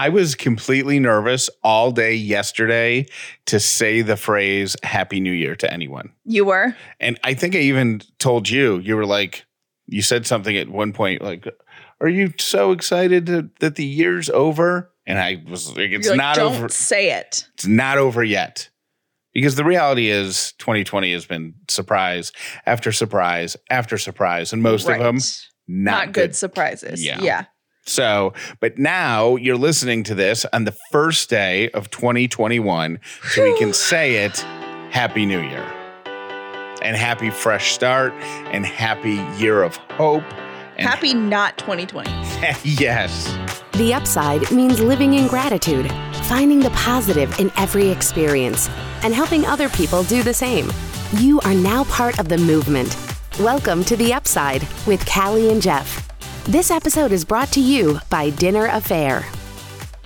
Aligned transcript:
I 0.00 0.08
was 0.08 0.34
completely 0.34 0.98
nervous 0.98 1.50
all 1.62 1.92
day 1.92 2.14
yesterday 2.14 3.04
to 3.46 3.60
say 3.60 4.00
the 4.00 4.16
phrase 4.16 4.74
Happy 4.82 5.20
New 5.20 5.30
Year 5.32 5.54
to 5.56 5.70
anyone. 5.70 6.12
You 6.24 6.46
were? 6.46 6.74
And 7.00 7.20
I 7.22 7.34
think 7.34 7.54
I 7.54 7.58
even 7.58 8.00
told 8.18 8.48
you, 8.48 8.78
you 8.78 8.96
were 8.96 9.04
like, 9.04 9.44
you 9.86 10.00
said 10.00 10.26
something 10.26 10.56
at 10.56 10.70
one 10.70 10.94
point, 10.94 11.20
like, 11.20 11.46
Are 12.00 12.08
you 12.08 12.32
so 12.38 12.72
excited 12.72 13.26
to, 13.26 13.50
that 13.60 13.74
the 13.74 13.84
year's 13.84 14.30
over? 14.30 14.90
And 15.06 15.18
I 15.18 15.42
was 15.46 15.68
like, 15.76 15.90
It's 15.90 16.08
like, 16.08 16.16
not 16.16 16.36
Don't 16.36 16.54
over. 16.54 16.68
say 16.70 17.12
it. 17.12 17.46
It's 17.54 17.66
not 17.66 17.98
over 17.98 18.24
yet. 18.24 18.70
Because 19.34 19.56
the 19.56 19.64
reality 19.64 20.08
is 20.08 20.52
2020 20.58 21.12
has 21.12 21.26
been 21.26 21.54
surprise 21.68 22.32
after 22.64 22.90
surprise 22.90 23.54
after 23.68 23.98
surprise, 23.98 24.52
and 24.54 24.62
most 24.62 24.86
Right. 24.88 24.98
of 24.98 25.04
them 25.04 25.16
not, 25.68 25.92
Not, 25.92 26.06
good. 26.06 26.14
good. 26.30 26.36
surprises. 26.36 27.04
Yeah. 27.04 27.20
Yeah. 27.20 27.44
So, 27.86 28.34
but 28.60 28.78
now 28.78 29.36
you're 29.36 29.56
listening 29.56 30.04
to 30.04 30.14
this 30.14 30.46
on 30.52 30.64
the 30.64 30.76
first 30.92 31.28
day 31.30 31.70
of 31.70 31.90
2021, 31.90 33.00
so 33.30 33.42
we 33.42 33.58
can 33.58 33.72
say 33.72 34.24
it 34.24 34.38
Happy 34.90 35.26
New 35.26 35.40
Year 35.40 35.66
and 36.82 36.96
happy 36.96 37.30
fresh 37.30 37.72
start 37.72 38.12
and 38.52 38.64
happy 38.64 39.22
year 39.38 39.62
of 39.62 39.76
hope. 39.76 40.24
And 40.76 40.88
Happy 40.88 41.12
not 41.12 41.58
2020. 41.58 42.10
yes. 42.64 43.36
The 43.72 43.92
upside 43.92 44.50
means 44.50 44.80
living 44.80 45.14
in 45.14 45.26
gratitude, 45.26 45.90
finding 46.24 46.60
the 46.60 46.70
positive 46.70 47.38
in 47.38 47.52
every 47.56 47.88
experience, 47.88 48.68
and 49.02 49.14
helping 49.14 49.44
other 49.44 49.68
people 49.68 50.02
do 50.04 50.22
the 50.22 50.34
same. 50.34 50.70
You 51.18 51.40
are 51.40 51.54
now 51.54 51.84
part 51.84 52.18
of 52.18 52.28
the 52.28 52.38
movement. 52.38 52.96
Welcome 53.38 53.84
to 53.84 53.96
The 53.96 54.14
Upside 54.14 54.66
with 54.86 55.04
Callie 55.06 55.50
and 55.50 55.60
Jeff. 55.60 56.09
This 56.44 56.70
episode 56.70 57.12
is 57.12 57.24
brought 57.24 57.52
to 57.52 57.60
you 57.60 58.00
by 58.08 58.30
Dinner 58.30 58.66
A'Fare. 58.66 59.24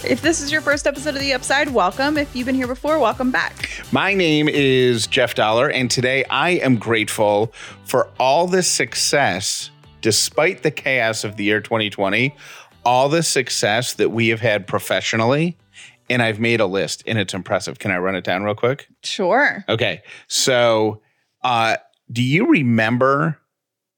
If 0.05 0.21
this 0.21 0.41
is 0.43 0.51
your 0.53 0.61
first 0.61 0.87
episode 0.87 1.15
of 1.15 1.21
The 1.21 1.33
Upside, 1.33 1.71
welcome. 1.71 2.19
If 2.19 2.35
you've 2.35 2.45
been 2.45 2.57
here 2.57 2.67
before, 2.67 2.99
welcome 2.99 3.31
back. 3.31 3.71
My 3.93 4.15
name 4.15 4.49
is 4.49 5.07
Jeff 5.07 5.37
Dauler, 5.37 5.71
and 5.71 5.91
today 5.91 6.25
I 6.25 6.51
am 6.51 6.77
grateful 6.77 7.53
for 7.85 8.11
all 8.19 8.47
the 8.49 8.63
success, 8.65 9.71
despite 10.03 10.65
the 10.65 10.73
chaos 10.73 11.23
of 11.23 11.37
the 11.37 11.45
year 11.45 11.61
2020, 11.61 12.35
all 12.85 13.09
the 13.09 13.23
success 13.23 13.95
that 13.95 14.11
we 14.11 14.29
have 14.29 14.41
had 14.41 14.67
professionally. 14.67 15.57
And 16.11 16.21
I've 16.21 16.41
made 16.41 16.61
a 16.61 16.67
list, 16.67 17.05
and 17.07 17.17
it's 17.17 17.33
impressive. 17.33 17.79
Can 17.79 17.93
I 17.93 17.99
run 17.99 18.17
it 18.17 18.25
down 18.25 18.43
real 18.43 18.57
quick? 18.57 18.89
Sure. 19.05 19.65
Okay. 19.69 20.03
So, 20.27 21.01
uh, 21.43 21.77
do 22.13 22.23
you 22.23 22.47
remember 22.49 23.39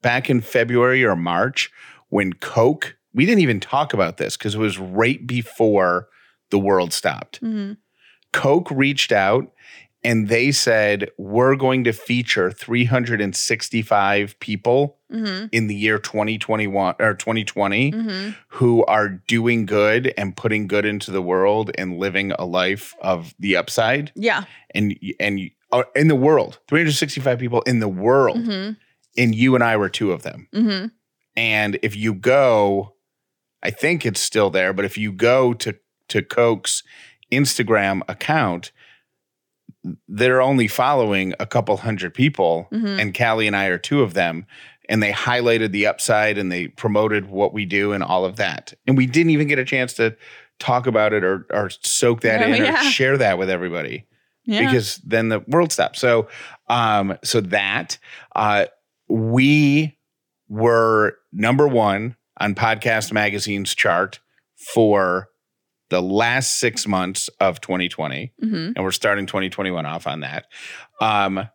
back 0.01 0.29
in 0.29 0.39
February 0.39 1.03
or 1.03 1.15
March 1.17 1.71
when 2.09 2.33
Coke, 2.33 2.97
we 3.13 3.25
didn't 3.25 3.41
even 3.41 3.59
talk 3.59 3.93
about 3.93 4.17
this 4.17 4.37
because 4.37 4.55
it 4.55 4.59
was 4.59 4.77
right 4.77 5.25
before 5.25 6.07
the 6.49 6.59
world 6.59 6.93
stopped. 6.93 7.37
hmm 7.37 7.73
Coke 8.33 8.69
reached 8.71 9.11
out 9.11 9.51
and 10.03 10.27
they 10.27 10.51
said, 10.51 11.09
We're 11.17 11.55
going 11.55 11.83
to 11.85 11.93
feature 11.93 12.51
365 12.51 14.39
people 14.39 14.97
hmm 15.09 15.45
in 15.51 15.67
the 15.67 15.75
year 15.75 15.97
2021 15.97 16.95
or 16.99 17.13
2020 17.13 17.91
hmm 17.91 18.29
who 18.49 18.83
are 18.85 19.07
doing 19.09 19.65
good 19.65 20.13
and 20.17 20.35
putting 20.35 20.67
good 20.67 20.85
into 20.85 21.11
the 21.11 21.21
world 21.21 21.71
and 21.77 21.97
living 21.97 22.31
a 22.33 22.45
life 22.45 22.95
of 23.01 23.33
the 23.39 23.55
upside. 23.55 24.11
Yeah. 24.15 24.43
and 24.71 24.97
and 25.19 25.49
uh, 25.71 25.83
in 25.95 26.07
the 26.07 26.15
world 26.15 26.59
365 26.67 27.39
people 27.39 27.61
in 27.61 27.79
the 27.79 27.87
world. 27.87 28.45
Hmm 28.45 28.71
and 29.17 29.33
you 29.33 29.55
and 29.55 29.63
I 29.63 29.75
were 29.77 29.89
two 29.89 30.11
of 30.11 30.21
them. 30.21 30.47
Hmm 30.53 30.85
and 31.37 31.79
if 31.81 31.95
you 31.95 32.13
go 32.13 32.93
I 33.63 33.69
think 33.71 34.05
it's 34.05 34.19
still 34.19 34.49
there 34.49 34.73
but 34.73 34.83
if 34.83 34.97
you 34.97 35.13
go 35.13 35.53
to 35.53 35.75
to 36.09 36.21
Coke's 36.21 36.83
Instagram 37.31 38.01
account 38.09 38.71
they're 40.07 40.41
only 40.41 40.67
following 40.67 41.33
a 41.39 41.45
couple 41.45 41.77
hundred 41.77 42.13
people 42.13 42.67
Mhm. 42.73 42.99
and 42.99 43.17
Callie 43.17 43.47
and 43.47 43.55
I 43.55 43.67
are 43.67 43.77
two 43.77 44.01
of 44.01 44.13
them 44.13 44.45
and 44.89 45.01
they 45.03 45.11
highlighted 45.11 45.71
the 45.71 45.85
upside 45.87 46.37
and 46.37 46.51
they 46.51 46.67
promoted 46.67 47.27
what 47.29 47.53
we 47.53 47.65
do 47.65 47.93
and 47.93 48.03
all 48.03 48.25
of 48.25 48.35
that 48.37 48.73
and 48.85 48.97
we 48.97 49.05
didn't 49.05 49.29
even 49.31 49.47
get 49.47 49.59
a 49.59 49.65
chance 49.65 49.93
to 49.93 50.15
talk 50.59 50.87
about 50.87 51.13
it 51.13 51.23
or 51.23 51.45
or 51.51 51.69
soak 51.69 52.21
that 52.21 52.41
Oh, 52.41 52.51
in 52.53 52.63
or 52.63 52.77
share 52.89 53.17
that 53.17 53.37
with 53.37 53.49
everybody 53.49 54.05
Yeah. 54.45 54.65
because 54.65 54.95
then 55.05 55.29
the 55.29 55.39
world 55.41 55.71
stops. 55.71 55.99
So, 55.99 56.27
um, 56.69 57.17
so 57.23 57.41
that 57.41 57.97
uh, 58.35 58.65
we 59.09 59.96
were 60.49 61.17
number 61.31 61.67
one 61.67 62.15
on 62.39 62.55
Podcast 62.55 63.11
Magazine's 63.11 63.73
chart 63.75 64.19
for 64.73 65.29
the 65.89 66.01
last 66.01 66.59
six 66.59 66.85
months 66.87 67.29
of 67.39 67.61
2020, 67.61 68.33
hmm 68.39 68.71
and 68.75 68.83
we're 68.83 68.91
starting 68.91 69.25
2021 69.25 69.85
off 69.85 70.07
on 70.07 70.19
that. 70.21 70.45
Um, 70.99 71.49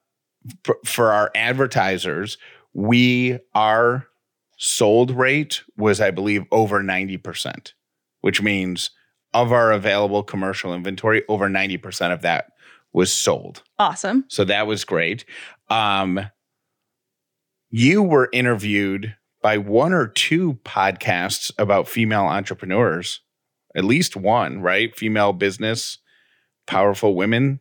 for, 0.64 0.78
for 0.84 1.12
our 1.12 1.31
advertisers, 1.34 2.38
we 2.72 3.38
our 3.54 4.08
sold 4.56 5.10
rate 5.10 5.62
was, 5.76 6.00
I 6.00 6.10
believe, 6.10 6.44
over 6.50 6.82
90 6.82 7.16
percent, 7.19 7.75
which 8.20 8.41
means 8.41 8.91
of 9.34 9.52
our 9.52 9.72
available 9.72 10.22
commercial 10.22 10.75
inventory, 10.75 11.22
over 11.28 11.48
90 11.48 11.76
percent 11.78 12.12
of 12.12 12.22
that 12.22 12.52
was 12.92 13.12
sold. 13.12 13.62
Awesome. 13.78 14.25
So 14.28 14.44
that 14.44 14.66
was 14.66 14.84
great. 14.84 15.25
Um, 15.69 16.20
you 17.72 18.03
were 18.03 18.28
interviewed 18.33 19.16
by 19.43 19.59
one 19.59 19.93
or 19.93 20.06
two 20.06 20.55
podcasts 20.65 21.50
about 21.59 21.88
female 21.88 22.27
entrepreneurs, 22.27 23.21
at 23.75 23.83
least 23.84 24.15
one, 24.15 24.60
right? 24.60 24.94
Female 24.94 25.33
business, 25.33 25.99
powerful 26.66 27.16
women. 27.16 27.59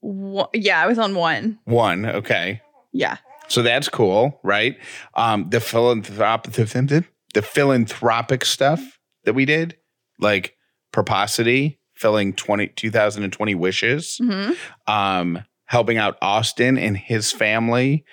Wha- 0.00 0.48
yeah, 0.54 0.80
I 0.82 0.86
was 0.86 0.98
on 0.98 1.14
one. 1.14 1.58
One, 1.64 2.06
okay. 2.06 2.62
Yeah. 2.92 3.18
So 3.48 3.62
that's 3.62 3.88
cool, 3.88 4.40
right? 4.42 4.76
Um, 5.14 5.50
the 5.50 5.60
philanthropic, 5.60 6.54
the, 6.54 7.04
the 7.34 7.42
philanthropic 7.42 8.44
stuff 8.44 8.98
that 9.24 9.34
we 9.34 9.44
did, 9.44 9.76
like 10.18 10.56
Purposity, 10.90 11.78
filling 11.94 12.32
20, 12.32 12.68
2020 12.68 13.54
wishes. 13.54 14.16
hmm 14.18 14.52
um, 14.86 15.44
helping 15.66 15.96
out 15.96 16.16
Austin 16.20 16.76
and 16.76 16.96
his 16.96 17.32
family 17.32 18.04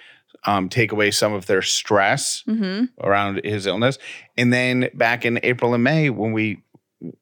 um, 0.46 0.70
take 0.70 0.92
away 0.92 1.12
some 1.12 1.34
of 1.34 1.46
their 1.46 1.62
stress 1.62 2.44
hmm 2.46 2.86
around 3.02 3.42
his 3.44 3.66
illness. 3.68 3.98
And 4.38 4.52
then 4.52 4.90
back 4.94 5.26
in 5.26 5.40
April 5.44 5.74
and 5.74 5.84
May, 5.84 6.10
when 6.10 6.32
we 6.34 6.64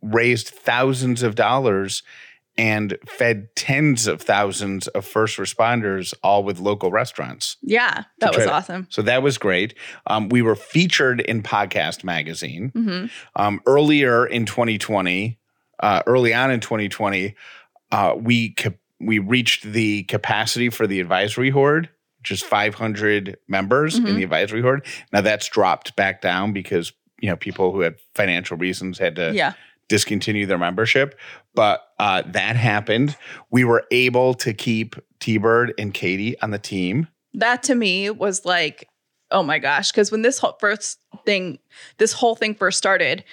raised 0.01 0.49
thousands 0.49 1.23
of 1.23 1.35
dollars 1.35 2.03
and 2.57 2.97
fed 3.07 3.47
tens 3.55 4.05
of 4.07 4.21
thousands 4.21 4.87
of 4.89 5.05
first 5.05 5.37
responders, 5.37 6.13
all 6.21 6.43
with 6.43 6.59
local 6.59 6.91
restaurants. 6.91 7.55
Yeah. 7.61 8.03
That 8.19 8.35
was 8.35 8.43
to- 8.45 8.51
awesome. 8.51 8.87
So 8.89 9.01
that 9.03 9.23
was 9.23 9.37
great. 9.37 9.75
Um, 10.07 10.27
we 10.27 10.41
were 10.41 10.55
featured 10.57 11.21
in 11.21 11.41
Podcast 11.41 12.03
Magazine 12.03 12.71
hmm 12.73 13.05
um, 13.37 13.61
earlier 13.65 14.25
in 14.25 14.45
2020, 14.45 15.39
uh, 15.79 16.03
early 16.05 16.33
on 16.33 16.51
in 16.51 16.59
2020, 16.59 17.35
uh, 17.91 18.13
we 18.17 18.49
cap- 18.51 18.75
we 18.99 19.19
reached 19.19 19.63
the 19.63 20.03
capacity 20.03 20.69
for 20.69 20.85
the 20.85 20.99
advisory 20.99 21.51
horde, 21.51 21.87
is 22.29 22.41
500 22.41 23.37
members 23.47 23.95
in 23.97 24.03
Mhm. 24.05 24.15
the 24.17 24.23
advisory 24.23 24.61
board. 24.61 24.85
Now 25.13 25.21
that's 25.21 25.47
dropped 25.47 25.95
back 25.95 26.21
down 26.21 26.51
because 26.53 26.91
you 27.21 27.29
know 27.29 27.35
people 27.35 27.71
who 27.71 27.81
had 27.81 27.95
financial 28.15 28.57
reasons 28.57 28.97
had 28.99 29.15
to 29.17 29.33
Yeah. 29.33 29.53
discontinue 29.89 30.45
their 30.45 30.57
membership. 30.57 31.17
But 31.55 31.81
uh, 31.97 32.21
that 32.27 32.55
happened. 32.55 33.17
We 33.49 33.63
were 33.63 33.85
able 33.91 34.33
to 34.35 34.53
keep 34.53 34.95
T 35.19 35.37
Bird 35.37 35.73
and 35.77 35.93
Katie 35.93 36.39
on 36.41 36.51
the 36.51 36.59
team. 36.59 37.07
that 37.33 37.61
to 37.63 37.75
me 37.75 38.09
was 38.09 38.43
like 38.45 38.87
oh 39.31 39.43
my 39.43 39.59
gosh 39.59 39.91
because 39.91 40.11
when 40.11 40.23
this 40.23 40.39
whole 40.39 40.57
first 40.59 40.97
thing 41.25 41.59
this 41.99 42.11
whole 42.13 42.35
thing 42.35 42.55
first 42.55 42.77
started 42.79 43.23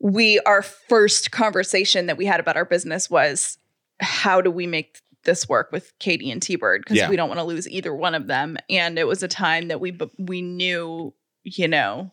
we 0.00 0.38
our 0.40 0.62
first 0.62 1.30
conversation 1.32 2.06
that 2.06 2.16
we 2.16 2.24
had 2.26 2.38
about 2.40 2.56
our 2.56 2.64
business 2.64 3.10
was 3.10 3.58
how 4.00 4.40
do 4.40 4.50
we 4.50 4.66
make 4.66 5.00
this 5.24 5.48
work 5.48 5.70
with 5.72 5.92
Katie 5.98 6.30
and 6.30 6.40
T-Bird 6.42 6.82
because 6.84 6.96
Yeah. 6.98 7.08
we 7.10 7.16
don't 7.16 7.28
want 7.28 7.40
to 7.40 7.44
lose 7.44 7.68
either 7.68 7.94
one 7.94 8.14
of 8.14 8.26
them 8.26 8.56
and 8.70 8.98
it 8.98 9.06
was 9.06 9.22
a 9.22 9.28
time 9.28 9.68
that 9.68 9.80
we 9.80 9.98
we 10.18 10.42
knew 10.42 11.14
you 11.44 11.68
know 11.68 12.10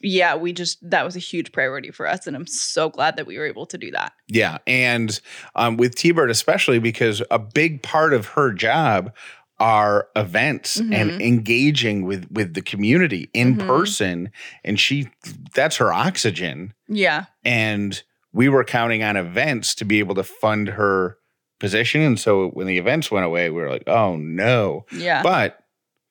yeah 0.00 0.34
we 0.36 0.52
just 0.52 0.78
that 0.90 1.04
was 1.04 1.16
a 1.16 1.20
huge 1.20 1.52
priority 1.52 1.90
for 1.90 2.06
us 2.06 2.26
and 2.26 2.36
I'm 2.36 2.46
so 2.46 2.88
glad 2.90 3.16
that 3.16 3.26
we 3.26 3.38
were 3.38 3.46
able 3.46 3.66
to 3.66 3.78
do 3.78 3.90
that 3.92 4.12
Yeah, 4.28 4.58
and 4.66 5.18
um, 5.54 5.76
with 5.76 5.94
T 5.94 6.10
Bird 6.12 6.30
especially 6.30 6.78
because 6.78 7.22
a 7.30 7.38
big 7.38 7.82
part 7.82 8.12
of 8.12 8.26
her 8.28 8.52
job 8.52 9.12
are 9.60 10.08
events 10.16 10.80
and 10.80 11.12
Mhm. 11.12 11.20
engaging 11.22 12.04
with 12.04 12.28
with 12.30 12.54
the 12.54 12.60
community 12.60 13.30
in 13.32 13.56
Mhm. 13.56 13.66
person, 13.66 14.30
and 14.64 14.78
she 14.80 15.08
that's 15.54 15.76
her 15.76 15.92
oxygen. 15.92 16.74
yeah 16.88 17.26
And 17.44 18.02
we 18.32 18.48
were 18.48 18.64
counting 18.64 19.04
on 19.04 19.16
events 19.16 19.76
to 19.76 19.84
be 19.84 20.00
able 20.00 20.16
to 20.16 20.24
fund 20.24 20.68
her 20.70 21.18
position, 21.64 22.00
and 22.02 22.18
so 22.20 22.48
when 22.50 22.66
the 22.66 22.78
events 22.78 23.10
went 23.10 23.24
away, 23.26 23.50
we 23.50 23.60
were 23.60 23.70
like, 23.70 23.84
oh 23.88 24.16
no. 24.16 24.84
yeah 24.92 25.22
But 25.22 25.58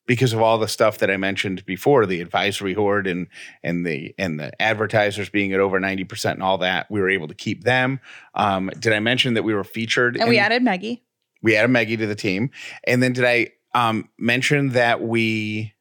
because 0.05 0.33
of 0.33 0.41
all 0.41 0.57
the 0.57 0.67
stuff 0.67 0.97
that 0.97 1.09
I 1.09 1.15
mentioned 1.17 1.65
before, 1.65 2.05
the 2.05 2.19
advisory 2.19 2.73
horde 2.73 3.07
and 3.07 3.27
and 3.63 3.85
the 3.85 4.13
and 4.17 4.39
the 4.39 4.49
advertisers 4.61 5.29
being 5.29 5.53
at 5.53 5.59
over 5.61 5.79
90% 5.79 6.31
and 6.31 6.43
all 6.43 6.57
that, 6.57 6.91
we 6.91 6.99
were 6.99 7.09
able 7.09 7.27
to 7.29 7.33
keep 7.35 7.63
them. 7.63 7.99
Um, 8.35 8.69
did 8.79 8.91
I 8.93 8.99
mention 8.99 9.35
that 9.35 9.43
we 9.43 9.53
were 9.53 9.63
featured 9.63 10.17
And 10.17 10.27
we 10.27 10.39
added 10.39 10.61
Maggie. 10.63 11.03
we 11.41 11.55
added 11.55 11.69
Maggie 11.71 11.95
to 11.97 12.07
the 12.07 12.15
team. 12.15 12.49
And 12.85 13.01
then 13.01 13.13
did 13.13 13.23
I 13.25 13.49
um, 13.75 14.09
mention 14.19 14.69
that 14.69 15.01
we 15.01 15.71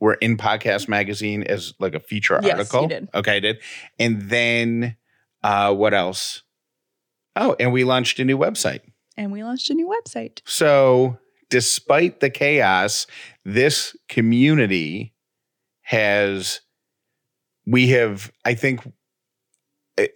were 0.00 0.14
in 0.14 0.36
Podcast 0.36 0.88
Magazine 0.88 1.42
as 1.44 1.72
like 1.78 1.94
a 1.94 2.00
feature 2.00 2.38
Yes, 2.42 2.58
article? 2.58 2.82
you 2.82 2.88
did. 2.88 3.08
Okay, 3.14 3.36
I 3.36 3.40
did. 3.40 3.58
And 3.98 4.22
then 4.28 4.96
uh, 5.44 5.72
what 5.74 5.94
else? 5.94 6.42
Oh, 7.36 7.54
and 7.60 7.72
we 7.72 7.84
launched 7.84 8.18
a 8.18 8.24
new 8.24 8.36
website. 8.36 8.80
And 9.18 9.32
we 9.32 9.42
launched 9.42 9.68
a 9.68 9.74
new 9.74 9.88
website. 9.88 10.40
So, 10.44 11.18
despite 11.50 12.20
the 12.20 12.30
chaos, 12.30 13.06
this 13.44 13.96
community 14.08 15.12
has, 15.82 16.60
we 17.66 17.88
have, 17.88 18.30
I 18.44 18.54
think, 18.54 18.80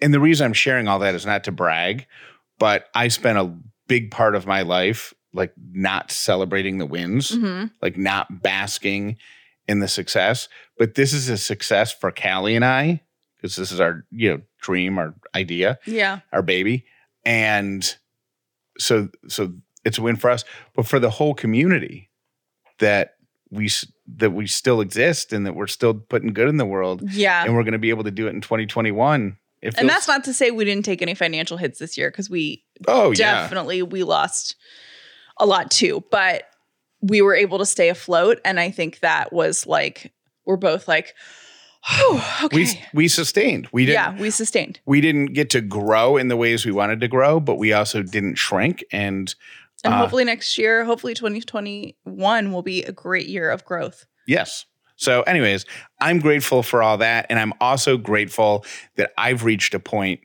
and 0.00 0.14
the 0.14 0.20
reason 0.20 0.44
I'm 0.46 0.52
sharing 0.52 0.86
all 0.86 1.00
that 1.00 1.16
is 1.16 1.26
not 1.26 1.42
to 1.44 1.52
brag, 1.52 2.06
but 2.60 2.86
I 2.94 3.08
spent 3.08 3.38
a 3.38 3.52
big 3.88 4.12
part 4.12 4.36
of 4.36 4.46
my 4.46 4.62
life 4.62 5.12
like 5.34 5.52
not 5.72 6.12
celebrating 6.12 6.78
the 6.78 6.86
wins, 6.86 7.30
hmm 7.34 7.64
like 7.80 7.96
not 7.96 8.42
basking 8.42 9.16
in 9.66 9.80
the 9.80 9.88
success. 9.88 10.48
But 10.78 10.94
this 10.94 11.12
is 11.12 11.28
a 11.28 11.36
success 11.36 11.92
for 11.92 12.12
Callie 12.12 12.54
and 12.54 12.64
I 12.64 13.02
because 13.36 13.56
this 13.56 13.72
is 13.72 13.80
our, 13.80 14.04
you 14.12 14.30
know, 14.30 14.40
dream, 14.60 14.98
our 14.98 15.14
idea 15.34 15.80
Yeah. 15.86 16.20
our 16.32 16.42
baby 16.42 16.84
and 17.24 17.96
so 18.78 19.08
so 19.28 19.52
it's 19.84 19.98
a 19.98 20.02
win 20.02 20.16
for 20.16 20.30
us 20.30 20.44
but 20.74 20.86
for 20.86 20.98
the 20.98 21.10
whole 21.10 21.34
community 21.34 22.10
that 22.78 23.14
we 23.50 23.70
that 24.16 24.30
we 24.30 24.46
still 24.46 24.80
exist 24.80 25.32
and 25.32 25.46
that 25.46 25.54
we're 25.54 25.66
still 25.66 25.94
putting 25.94 26.32
good 26.32 26.48
in 26.48 26.56
the 26.56 26.64
world 26.66 27.02
Yeah. 27.12 27.44
and 27.44 27.54
we're 27.54 27.62
going 27.64 27.72
to 27.72 27.78
be 27.78 27.90
able 27.90 28.04
to 28.04 28.10
do 28.10 28.26
it 28.26 28.30
in 28.30 28.40
2021 28.40 29.36
it 29.60 29.78
and 29.78 29.88
that's 29.88 30.08
not 30.08 30.24
to 30.24 30.34
say 30.34 30.50
we 30.50 30.64
didn't 30.64 30.84
take 30.84 31.02
any 31.02 31.14
financial 31.14 31.56
hits 31.56 31.78
this 31.78 31.96
year 31.98 32.10
because 32.10 32.28
we 32.30 32.64
oh 32.88 33.10
yeah 33.10 33.42
definitely 33.42 33.82
we 33.82 34.02
lost 34.02 34.56
a 35.38 35.46
lot 35.46 35.70
too 35.70 36.02
but 36.10 36.44
we 37.00 37.20
were 37.20 37.34
able 37.34 37.58
to 37.58 37.66
stay 37.66 37.88
afloat 37.88 38.40
and 38.44 38.58
i 38.58 38.70
think 38.70 39.00
that 39.00 39.32
was 39.32 39.66
like 39.66 40.12
we're 40.46 40.56
both 40.56 40.88
like 40.88 41.14
oh 41.88 42.40
okay 42.44 42.56
we 42.56 42.80
we 42.94 43.08
sustained 43.08 43.68
we 43.72 43.86
didn't 43.86 43.94
yeah 43.94 44.20
we 44.20 44.30
sustained 44.30 44.80
we 44.86 45.00
didn't 45.00 45.26
get 45.26 45.50
to 45.50 45.60
grow 45.60 46.16
in 46.16 46.28
the 46.28 46.36
ways 46.36 46.64
we 46.64 46.72
wanted 46.72 47.00
to 47.00 47.08
grow 47.08 47.40
but 47.40 47.56
we 47.56 47.72
also 47.72 48.02
didn't 48.02 48.36
shrink 48.36 48.84
and 48.92 49.34
and 49.84 49.94
Uh, 49.94 49.98
hopefully 49.98 50.24
next 50.24 50.58
year 50.58 50.84
hopefully 50.84 51.14
2021 51.14 52.52
will 52.52 52.62
be 52.62 52.82
a 52.84 52.92
great 52.92 53.26
year 53.26 53.50
of 53.50 53.64
growth 53.64 54.06
Yes. 54.26 54.66
So, 54.96 55.22
anyways, 55.22 55.64
I'm 56.00 56.20
grateful 56.20 56.62
for 56.62 56.82
all 56.82 56.98
that. 56.98 57.26
And 57.28 57.38
I'm 57.38 57.52
also 57.60 57.96
grateful 57.96 58.64
that 58.96 59.12
I've 59.18 59.44
reached 59.44 59.74
a 59.74 59.80
point 59.80 60.20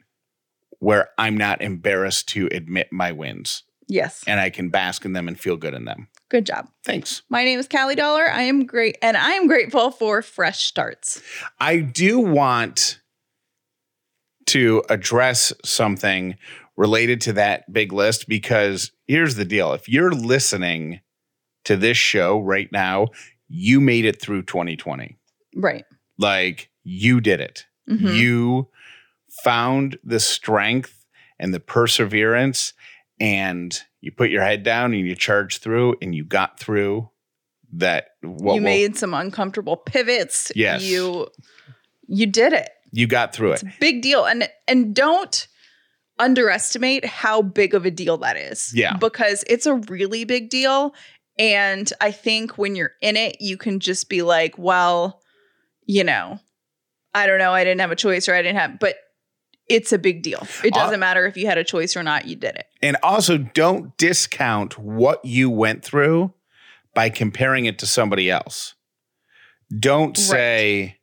where 0.80 1.10
I'm 1.18 1.36
not 1.36 1.62
embarrassed 1.62 2.30
to 2.30 2.48
admit 2.52 2.92
my 2.92 3.12
wins 3.12 3.64
yes 3.88 4.24
and 4.28 4.40
I 4.40 4.50
can 4.52 4.70
bask 4.70 5.06
in 5.06 5.14
them 5.14 5.28
and 5.28 5.40
feel 5.40 5.58
good 5.58 5.74
in 5.74 5.86
them. 5.86 6.10
Good 6.30 6.46
job 6.46 6.68
Thanks. 6.84 7.22
my 7.30 7.44
name 7.46 7.58
is 7.60 7.68
callie 7.68 7.96
Dauler 7.96 8.30
i 8.30 8.42
am 8.44 8.66
great 8.66 8.98
and 9.02 9.16
i 9.16 9.32
am 9.32 9.48
grateful 9.48 9.92
for 9.92 10.22
fresh 10.22 10.66
starts 10.66 11.22
I 11.60 11.78
do 11.80 12.20
want 12.20 13.00
to 14.48 14.84
address 14.90 15.52
something 15.66 16.36
related 16.76 17.22
to 17.22 17.34
that 17.34 17.72
big 17.72 17.92
list 17.92 18.28
because 18.28 18.92
here's 19.08 19.36
the 19.36 19.46
deal 19.46 19.74
if 19.74 19.88
you're 19.90 20.12
listening 20.12 21.02
to 21.66 21.76
this 21.76 21.98
show 21.98 22.40
right 22.40 22.72
now, 22.72 23.08
you 23.50 23.82
made 23.82 24.06
it 24.06 24.22
through 24.22 24.44
2020. 24.44 25.18
right 25.56 25.84
Like 26.18 26.70
you 26.84 27.20
did 27.22 27.42
it. 27.42 27.66
Mhm. 27.90 28.16
you 28.18 28.70
found 29.44 29.98
the 30.04 30.20
strength 30.20 31.06
and 31.40 31.54
the 31.54 31.60
perseverance 31.60 32.74
and 33.20 33.80
you 34.02 34.12
put 34.12 34.30
your 34.30 34.44
head 34.44 34.64
down 34.64 34.94
and 34.94 35.06
you 35.08 35.16
charged 35.16 35.62
through 35.62 35.96
and 36.02 36.14
you 36.14 36.24
got 36.24 36.60
through 36.60 37.10
that 37.74 38.10
what 38.22 38.56
you 38.56 38.62
will- 38.62 38.66
made 38.66 38.96
some 38.98 39.14
uncomfortable 39.14 39.76
pivots 39.78 40.52
Yes. 40.56 40.84
you 40.84 41.28
you 42.08 42.26
did 42.26 42.54
it 42.54 42.70
you 42.92 43.08
got 43.08 43.34
through 43.34 43.52
it 43.52 43.64
It's 43.64 43.64
a 43.64 43.74
big 43.80 44.02
deal. 44.02 44.24
And 44.26 44.50
and 44.68 44.96
don't 44.96 45.48
underestimate 46.20 47.06
how 47.06 47.42
big 47.42 47.74
of 47.76 47.86
a 47.86 47.92
deal 47.92 48.18
that 48.18 48.38
is. 48.38 48.72
Yeah. 48.74 48.96
Because 48.98 49.44
it's 49.48 49.66
a 49.66 49.76
really 49.76 50.24
big 50.24 50.50
deal. 50.50 50.96
And 51.38 51.92
I 52.02 52.12
think 52.12 52.58
when 52.58 52.76
you're 52.76 52.94
in 53.02 53.16
it, 53.16 53.38
you 53.40 53.56
can 53.58 53.80
just 53.80 54.10
be 54.10 54.24
like, 54.24 54.58
well, 54.58 55.22
you 55.86 56.04
know, 56.04 56.40
I 57.14 57.28
don't 57.28 57.38
know, 57.38 57.52
I 57.52 57.64
didn't 57.64 57.82
have 57.82 57.92
a 57.92 57.96
choice 57.96 58.28
or 58.28 58.34
I 58.34 58.42
didn't 58.42 58.58
have 58.58 58.80
but 58.80 58.96
it's 59.70 59.92
a 59.92 59.98
big 59.98 60.22
deal. 60.24 60.46
It 60.64 60.74
Uh, 60.76 60.80
doesn't 60.84 61.00
matter 61.00 61.26
if 61.26 61.36
you 61.38 61.46
had 61.48 61.58
a 61.58 61.64
choice 61.64 61.96
or 61.98 62.04
not, 62.04 62.26
you 62.28 62.36
did 62.36 62.56
it. 62.56 62.68
and 62.82 62.96
also 63.04 63.38
don't 63.38 63.96
discount 63.98 64.78
what 64.78 65.24
you 65.26 65.50
went 65.50 65.84
through 65.84 66.34
by 66.94 67.10
comparing 67.10 67.66
it 67.66 67.78
to 67.80 67.86
somebody 67.88 68.30
else 68.32 68.74
don't 69.80 70.18
Right. 70.18 70.26
say 70.26 70.98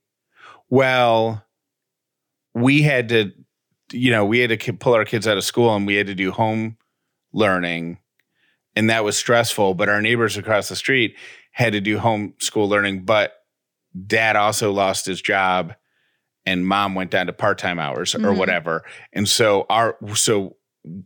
well 0.70 1.44
we 2.54 2.82
had 2.82 3.08
to 3.10 3.32
you 3.92 4.10
know 4.10 4.24
we 4.24 4.38
had 4.40 4.58
to 4.58 4.72
pull 4.72 4.94
our 4.94 5.04
kids 5.04 5.26
out 5.28 5.36
of 5.36 5.44
school 5.44 5.74
and 5.76 5.86
we 5.86 5.94
had 5.96 6.06
to 6.06 6.14
do 6.14 6.30
home 6.32 6.76
learning 7.32 7.98
and 8.74 8.88
that 8.90 9.04
was 9.04 9.16
stressful 9.16 9.74
but 9.74 9.88
our 9.88 10.00
neighbors 10.00 10.36
across 10.36 10.68
the 10.68 10.76
street 10.76 11.16
had 11.52 11.72
to 11.74 11.80
do 11.80 11.98
home 11.98 12.34
school 12.38 12.68
learning 12.68 13.04
but 13.04 13.34
dad 14.06 14.34
also 14.36 14.72
lost 14.72 15.04
his 15.06 15.20
job 15.20 15.74
and 16.46 16.66
mom 16.66 16.94
went 16.94 17.10
down 17.10 17.26
to 17.26 17.32
part-time 17.32 17.78
hours 17.78 18.14
or 18.14 18.18
Mhm. 18.18 18.36
whatever 18.36 18.84
and 19.12 19.28
so 19.28 19.66
our 19.70 19.96
so 20.14 20.56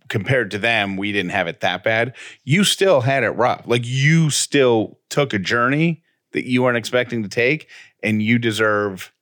compared 0.09 0.51
to 0.51 0.59
them 0.59 0.97
we 0.97 1.13
didn't 1.13 1.31
have 1.31 1.47
it 1.47 1.61
that 1.61 1.85
bad 1.85 2.15
you 2.45 2.65
still 2.65 3.01
had 3.03 3.23
it 3.23 3.31
rough 3.31 3.63
like 3.67 3.83
you 3.85 4.29
still 4.31 4.99
took 5.09 5.33
a 5.33 5.39
journey 5.39 6.03
that 6.33 6.45
you 6.47 6.63
weren't 6.63 6.77
expecting 6.77 7.23
to 7.23 7.29
take 7.29 7.69
and 8.03 8.23
you 8.23 8.39
deserve 8.39 9.13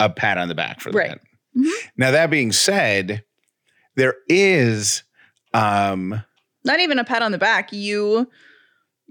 a 0.00 0.10
pat 0.10 0.38
on 0.38 0.48
the 0.48 0.54
back 0.54 0.80
for 0.80 0.90
Right. 0.90 1.10
that 1.10 1.20
Mhm. 1.56 1.70
now 1.96 2.10
that 2.10 2.30
being 2.30 2.50
said 2.52 3.22
there 3.94 4.14
is 4.28 5.02
um 5.54 6.22
Not 6.64 6.80
even 6.80 6.98
a 6.98 7.04
pat 7.04 7.22
on 7.22 7.30
the 7.32 7.38
back. 7.38 7.72
You 7.72 8.30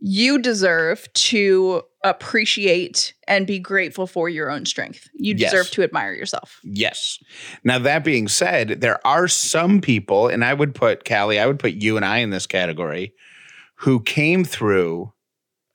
you 0.04 0.40
deserve 0.40 1.08
to 1.14 1.84
appreciate 2.04 3.14
and 3.28 3.46
be 3.46 3.60
grateful 3.60 4.08
for 4.08 4.28
your 4.30 4.50
own 4.50 4.66
strength. 4.66 5.08
You 5.14 5.36
Yes. 5.36 5.52
deserve 5.52 5.72
to 5.72 5.84
admire 5.84 6.14
yourself. 6.14 6.60
Yes. 6.64 7.20
Now 7.64 7.80
that 7.80 8.04
being 8.04 8.28
said, 8.28 8.82
there 8.82 9.06
are 9.06 9.28
some 9.28 9.82
people, 9.82 10.28
and 10.28 10.44
I 10.44 10.54
would 10.54 10.74
put 10.74 11.06
Callie, 11.08 11.40
I 11.40 11.46
would 11.46 11.60
put 11.60 11.74
you 11.74 11.96
and 11.98 12.06
I 12.06 12.18
in 12.20 12.30
this 12.32 12.48
category, 12.48 13.14
who 13.76 14.02
came 14.02 14.44
through 14.44 15.14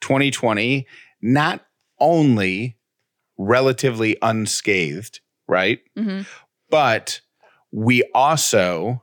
2020 0.00 0.86
not 1.22 1.64
only 1.98 2.76
relatively 3.38 4.16
unscathed, 4.22 5.20
right? 5.48 5.80
hmm 5.96 6.22
But 6.70 7.20
we 7.70 8.02
also 8.14 9.02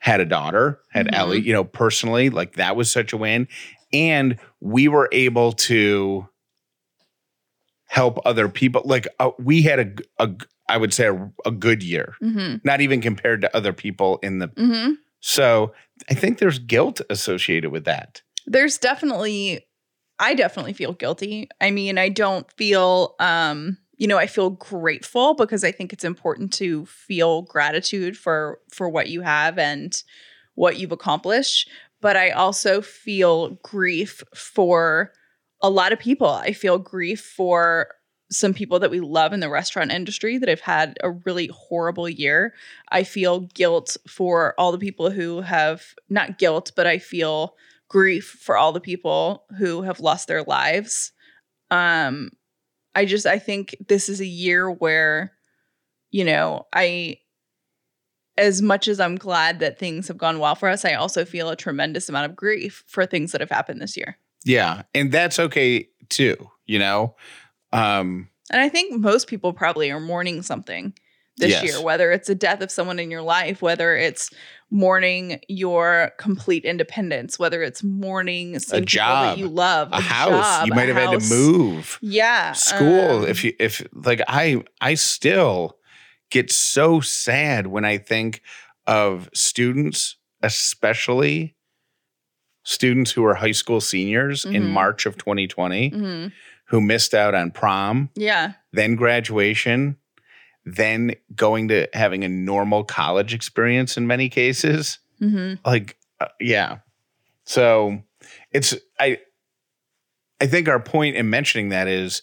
had 0.00 0.20
a 0.20 0.24
daughter, 0.24 0.78
had 0.92 1.06
Mhm. 1.06 1.14
Ellie, 1.14 1.40
you 1.40 1.52
know, 1.52 1.64
personally, 1.64 2.30
like 2.30 2.54
that 2.54 2.76
was 2.76 2.88
such 2.90 3.12
a 3.12 3.16
win. 3.16 3.48
And 3.92 4.38
we 4.60 4.88
were 4.88 5.08
able 5.12 5.52
to 5.52 6.28
help 7.86 8.18
other 8.24 8.48
people. 8.48 8.82
Like 8.84 9.08
uh, 9.18 9.30
we 9.38 9.62
had 9.62 9.78
a, 10.18 10.24
a 10.24 10.30
I 10.68 10.76
would 10.76 10.92
say 10.92 11.06
a, 11.06 11.30
a 11.46 11.50
good 11.50 11.82
year, 11.82 12.14
hmm 12.20 12.56
not 12.64 12.80
even 12.80 13.00
compared 13.00 13.40
to 13.42 13.56
other 13.56 13.72
people 13.72 14.18
in 14.22 14.38
the. 14.38 14.48
hmm 14.56 14.92
So 15.20 15.72
I 16.10 16.14
think 16.14 16.38
there's 16.38 16.58
guilt 16.58 17.00
associated 17.10 17.70
with 17.70 17.84
that. 17.84 18.22
There's 18.46 18.78
definitely, 18.78 19.66
I 20.18 20.34
definitely 20.34 20.72
feel 20.74 20.92
guilty. 20.92 21.48
I 21.60 21.70
mean, 21.70 21.98
I 21.98 22.08
don't 22.08 22.50
feel, 22.52 23.14
um, 23.18 23.78
you 23.96 24.06
know, 24.06 24.18
I 24.18 24.26
feel 24.26 24.50
grateful 24.50 25.34
because 25.34 25.64
I 25.64 25.72
think 25.72 25.92
it's 25.92 26.04
important 26.04 26.52
to 26.54 26.86
feel 26.86 27.42
gratitude 27.42 28.16
for 28.16 28.60
for 28.70 28.88
what 28.88 29.08
you 29.08 29.22
have 29.22 29.58
and 29.58 30.00
what 30.54 30.78
you've 30.78 30.92
accomplished. 30.92 31.68
But 32.00 32.16
I 32.16 32.30
also 32.30 32.80
feel 32.80 33.58
grief 33.62 34.22
for 34.34 35.12
a 35.60 35.70
lot 35.70 35.92
of 35.92 35.98
people. 35.98 36.28
I 36.28 36.52
feel 36.52 36.78
grief 36.78 37.20
for 37.20 37.88
some 38.30 38.52
people 38.52 38.78
that 38.78 38.90
we 38.90 39.00
love 39.00 39.32
in 39.32 39.40
the 39.40 39.48
restaurant 39.48 39.90
industry 39.90 40.36
that 40.38 40.48
have 40.48 40.60
had 40.60 40.98
a 41.02 41.10
really 41.10 41.48
horrible 41.52 42.08
year. 42.08 42.54
I 42.90 43.02
feel 43.02 43.40
guilt 43.40 43.96
for 44.06 44.54
all 44.58 44.70
the 44.70 44.78
people 44.78 45.10
who 45.10 45.40
have 45.40 45.82
not 46.08 46.38
guilt, 46.38 46.72
but 46.76 46.86
I 46.86 46.98
feel 46.98 47.54
grief 47.88 48.36
for 48.40 48.56
all 48.56 48.72
the 48.72 48.80
people 48.80 49.44
who 49.56 49.82
have 49.82 50.00
lost 50.00 50.28
their 50.28 50.42
lives. 50.42 51.12
Um 51.70 52.30
I 52.94 53.04
just 53.06 53.26
I 53.26 53.38
think 53.38 53.76
this 53.88 54.08
is 54.08 54.20
a 54.20 54.26
year 54.26 54.70
where 54.70 55.32
you 56.10 56.24
know, 56.24 56.66
I 56.72 57.18
as 58.38 58.62
much 58.62 58.88
as 58.88 59.00
I'm 59.00 59.16
glad 59.16 59.58
that 59.60 59.78
things 59.78 60.08
have 60.08 60.16
gone 60.16 60.38
well 60.38 60.54
for 60.54 60.68
us, 60.68 60.84
I 60.84 60.94
also 60.94 61.24
feel 61.24 61.50
a 61.50 61.56
tremendous 61.56 62.08
amount 62.08 62.30
of 62.30 62.36
grief 62.36 62.84
for 62.86 63.04
things 63.04 63.32
that 63.32 63.40
have 63.40 63.50
happened 63.50 63.82
this 63.82 63.96
year. 63.96 64.16
Yeah. 64.44 64.82
And 64.94 65.12
that's 65.12 65.38
okay 65.38 65.88
too, 66.08 66.36
you 66.66 66.78
know? 66.78 67.14
Um, 67.72 68.28
And 68.50 68.60
I 68.60 68.68
think 68.68 68.98
most 68.98 69.26
people 69.28 69.52
probably 69.52 69.90
are 69.90 70.00
mourning 70.00 70.40
something 70.42 70.94
this 71.36 71.50
Yes. 71.50 71.64
year, 71.64 71.82
whether 71.82 72.10
it's 72.12 72.28
a 72.28 72.34
death 72.34 72.62
of 72.62 72.70
someone 72.70 72.98
in 72.98 73.10
your 73.10 73.22
life, 73.22 73.60
whether 73.62 73.94
it's 73.96 74.30
mourning 74.70 75.40
your 75.48 76.12
complete 76.18 76.64
independence, 76.64 77.38
whether 77.38 77.62
it's 77.62 77.82
mourning 77.82 78.52
people 78.58 78.80
job, 78.82 79.36
that 79.36 79.38
you 79.38 79.48
love, 79.48 79.88
a, 79.92 80.00
house. 80.00 80.30
job, 80.30 80.66
you 80.66 80.74
might 80.74 80.88
have 80.88 80.96
had 80.96 81.20
to 81.20 81.34
move. 81.34 81.98
Yeah. 82.02 82.52
School. 82.52 83.22
um, 83.22 83.26
if 83.26 83.44
you 83.44 83.52
if 83.58 83.86
like 83.94 84.20
I 84.28 84.62
I 84.80 84.94
still 84.94 85.77
get 86.30 86.50
so 86.52 87.00
sad 87.00 87.66
when 87.68 87.84
I 87.84 87.98
think 87.98 88.42
of 88.86 89.28
students, 89.34 90.16
especially 90.42 91.54
students 92.64 93.12
who 93.12 93.24
are 93.24 93.34
high 93.34 93.52
school 93.52 93.80
seniors 93.80 94.44
in 94.44 94.62
Mhm. 94.64 94.68
March 94.70 95.06
of 95.06 95.16
2020 95.16 95.90
mhm. 95.90 96.32
who 96.66 96.80
missed 96.80 97.14
out 97.14 97.34
on 97.34 97.50
prom, 97.50 98.10
Yeah. 98.14 98.52
then 98.72 98.94
graduation, 98.94 99.96
then 100.66 101.14
going 101.34 101.68
to 101.68 101.88
having 101.94 102.24
a 102.24 102.28
normal 102.28 102.84
college 102.84 103.32
experience 103.32 103.96
in 103.96 104.06
many 104.06 104.28
cases. 104.28 104.98
hmm 105.18 105.54
Like, 105.64 105.96
uh, 106.20 106.28
yeah. 106.40 106.78
So 107.44 108.02
it's, 108.52 108.74
I, 109.00 109.18
I 110.40 110.46
think 110.46 110.68
our 110.68 110.78
point 110.80 111.16
in 111.16 111.30
mentioning 111.30 111.70
that 111.70 111.88
is 111.88 112.20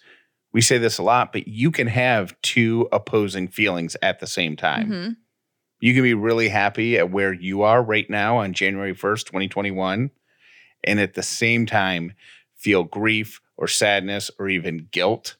we 0.56 0.62
say 0.62 0.78
this 0.78 0.98
a 0.98 1.04
lot, 1.04 1.34
but 1.34 1.50
you 1.50 1.70
can 1.70 1.88
have 1.88 2.34
two 2.42 2.88
opposing 2.94 3.50
feelings 3.50 3.98
at 4.02 4.22
the 4.22 4.26
same 4.26 4.56
time. 4.56 4.88
hmm 4.88 5.10
You 5.82 5.94
can 5.94 6.02
be 6.02 6.14
really 6.14 6.48
happy 6.48 6.98
at 6.98 7.12
where 7.12 7.34
you 7.34 7.64
are 7.64 7.84
right 7.84 8.10
now 8.10 8.38
on 8.38 8.54
January 8.54 8.96
1st, 8.96 9.26
2021, 9.26 10.12
and 10.86 11.00
at 11.02 11.14
the 11.14 11.24
same 11.24 11.66
time 11.66 12.14
feel 12.56 12.86
grief 12.86 13.42
or 13.58 13.68
sadness 13.68 14.32
or 14.40 14.48
even 14.48 14.88
guilt 14.92 15.36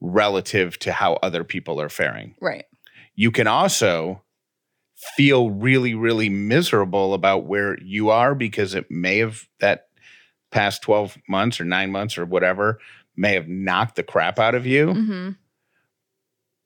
relative 0.00 0.78
to 0.78 0.92
how 0.92 1.18
other 1.22 1.44
people 1.44 1.78
are 1.78 1.90
faring. 1.90 2.34
Right. 2.40 2.64
You 3.14 3.32
can 3.32 3.46
also 3.46 4.22
feel 5.14 5.50
really, 5.50 5.92
really 5.92 6.30
miserable 6.30 7.12
about 7.12 7.44
where 7.44 7.78
you 7.82 8.08
are 8.08 8.34
because 8.34 8.74
it 8.74 8.90
may 8.90 9.18
have 9.18 9.46
that 9.60 9.88
past 10.50 10.80
12 10.80 11.18
months 11.28 11.60
or 11.60 11.64
nine 11.64 11.90
months 11.90 12.16
or 12.16 12.24
whatever 12.24 12.78
may 13.16 13.34
have 13.34 13.48
knocked 13.48 13.96
the 13.96 14.02
crap 14.02 14.38
out 14.38 14.54
of 14.54 14.66
you 14.66 14.92
hmm 14.94 15.30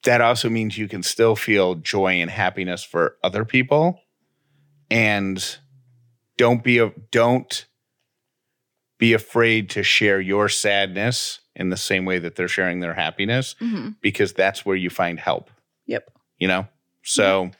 that 0.06 0.20
also 0.20 0.48
means 0.48 0.78
you 0.78 0.86
can 0.88 1.02
still 1.02 1.34
feel 1.34 1.74
joy 1.74 2.20
and 2.20 2.30
happiness 2.30 2.84
for 2.84 3.16
other 3.24 3.44
people. 3.44 4.00
And 4.88 5.44
don't 6.38 6.62
be 6.62 6.78
a 6.78 6.92
don't 7.10 7.66
be 8.98 9.12
afraid 9.12 9.68
to 9.70 9.82
share 9.82 10.20
your 10.20 10.48
sadness 10.48 11.40
in 11.56 11.70
the 11.70 11.76
same 11.76 12.04
way 12.04 12.20
that 12.20 12.36
they're 12.36 12.46
sharing 12.48 12.80
their 12.80 12.94
happiness 12.94 13.56
hmm 13.58 13.88
because 14.00 14.32
that's 14.32 14.64
where 14.64 14.76
you 14.76 14.90
find 14.90 15.18
help. 15.18 15.50
Yep. 15.86 16.08
you 16.38 16.46
know? 16.46 16.68
So 17.02 17.50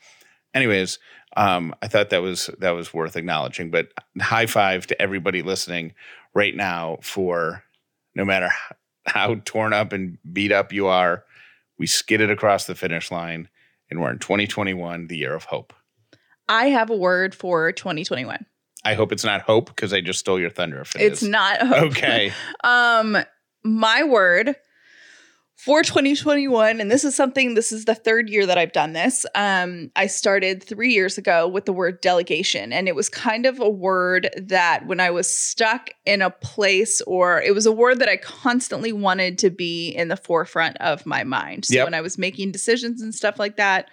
anyways 0.53 0.99
um 1.35 1.75
i 1.81 1.87
thought 1.87 2.09
that 2.09 2.21
was 2.21 2.49
that 2.59 2.71
was 2.71 2.93
worth 2.93 3.17
acknowledging 3.17 3.69
but 3.69 3.89
high 4.21 4.45
five 4.45 4.87
to 4.87 4.99
everybody 5.01 5.41
listening 5.41 5.93
right 6.33 6.55
now 6.55 6.97
for 7.01 7.63
no 8.17 8.25
matter 8.25 8.49
how, 9.05 9.35
torn 9.45 9.71
up 9.71 9.93
and 9.93 10.17
beat 10.33 10.51
up 10.51 10.73
you 10.73 10.87
are 10.87 11.23
we 11.79 11.87
skidded 11.87 12.29
across 12.29 12.65
the 12.65 12.75
finish 12.75 13.09
line 13.11 13.47
and 13.89 14.01
we're 14.01 14.11
in 14.11 14.19
2021 14.19 15.07
the 15.07 15.15
year 15.17 15.33
of 15.33 15.45
hope 15.45 15.73
I 16.49 16.67
have 16.69 16.89
a 16.89 16.95
word 16.95 17.33
for 17.35 17.71
2021. 17.71 18.45
i 18.83 18.93
hope 18.95 19.11
it's 19.13 19.23
not 19.23 19.41
hope 19.41 19.67
because 19.67 19.93
i 19.93 20.01
just 20.01 20.19
stole 20.19 20.39
your 20.39 20.49
thunder 20.49 20.83
It's 20.95 21.21
is. 21.21 21.29
not 21.29 21.61
hope. 21.61 21.91
okay 21.91 22.33
Um, 22.63 23.17
my 23.63 24.03
word 24.03 24.55
for 25.57 25.81
2021, 25.81 26.79
and 26.79 26.91
this 26.91 27.03
is 27.03 27.15
something, 27.15 27.55
this 27.55 27.71
is 27.71 27.85
the 27.85 27.95
third 27.95 28.29
year 28.29 28.45
that 28.45 28.59
I've 28.59 28.73
done 28.73 28.93
this. 28.93 29.25
Um, 29.33 29.91
I 29.95 30.05
started 30.05 30.63
three 30.63 30.93
years 30.93 31.17
ago 31.17 31.47
with 31.47 31.65
the 31.65 31.73
word 31.73 31.99
delegation, 31.99 32.71
and 32.71 32.87
it 32.87 32.95
was 32.95 33.09
kind 33.09 33.47
of 33.47 33.59
a 33.59 33.69
word 33.69 34.29
that 34.37 34.85
when 34.85 34.99
I 34.99 35.09
was 35.09 35.27
stuck 35.27 35.89
in 36.05 36.21
a 36.21 36.29
place, 36.29 37.01
or 37.01 37.41
it 37.41 37.55
was 37.55 37.65
a 37.65 37.71
word 37.71 37.97
that 37.99 38.07
I 38.07 38.17
constantly 38.17 38.93
wanted 38.93 39.39
to 39.39 39.49
be 39.49 39.89
in 39.89 40.09
the 40.09 40.17
forefront 40.17 40.77
of 40.77 41.07
my 41.07 41.23
mind. 41.23 41.65
So 41.65 41.73
Yep. 41.73 41.87
when 41.87 41.93
I 41.95 42.01
was 42.01 42.19
making 42.19 42.51
decisions 42.51 43.01
and 43.01 43.13
stuff 43.13 43.39
like 43.39 43.57
that, 43.57 43.89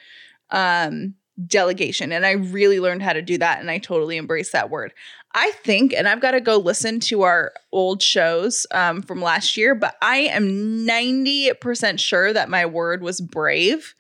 um, 0.51 1.15
delegation. 1.47 2.13
And 2.13 2.25
I 2.25 2.33
really 2.33 2.81
learned 2.81 3.03
how 3.03 3.13
to 3.13 3.23
do 3.23 3.39
that, 3.39 3.61
and 3.61 3.71
I 3.71 3.79
totally 3.79 4.17
embrace 4.17 4.53
that 4.53 4.71
word. 4.71 4.93
I 5.35 5.51
think, 5.63 5.93
and 5.93 6.09
I've 6.09 6.21
got 6.21 6.33
to 6.33 6.41
go 6.41 6.59
listen 6.59 7.01
to 7.01 7.23
our 7.23 7.53
old 7.73 8.01
shows 8.01 8.67
um, 8.71 9.03
from 9.03 9.21
last 9.21 9.57
year, 9.57 9.75
but 9.75 9.97
I 10.01 10.19
am 10.19 10.87
90% 10.87 11.99
sure 11.99 12.33
that 12.33 12.49
my 12.49 12.67
word 12.67 13.03
was 13.03 13.21
brave. 13.21 13.95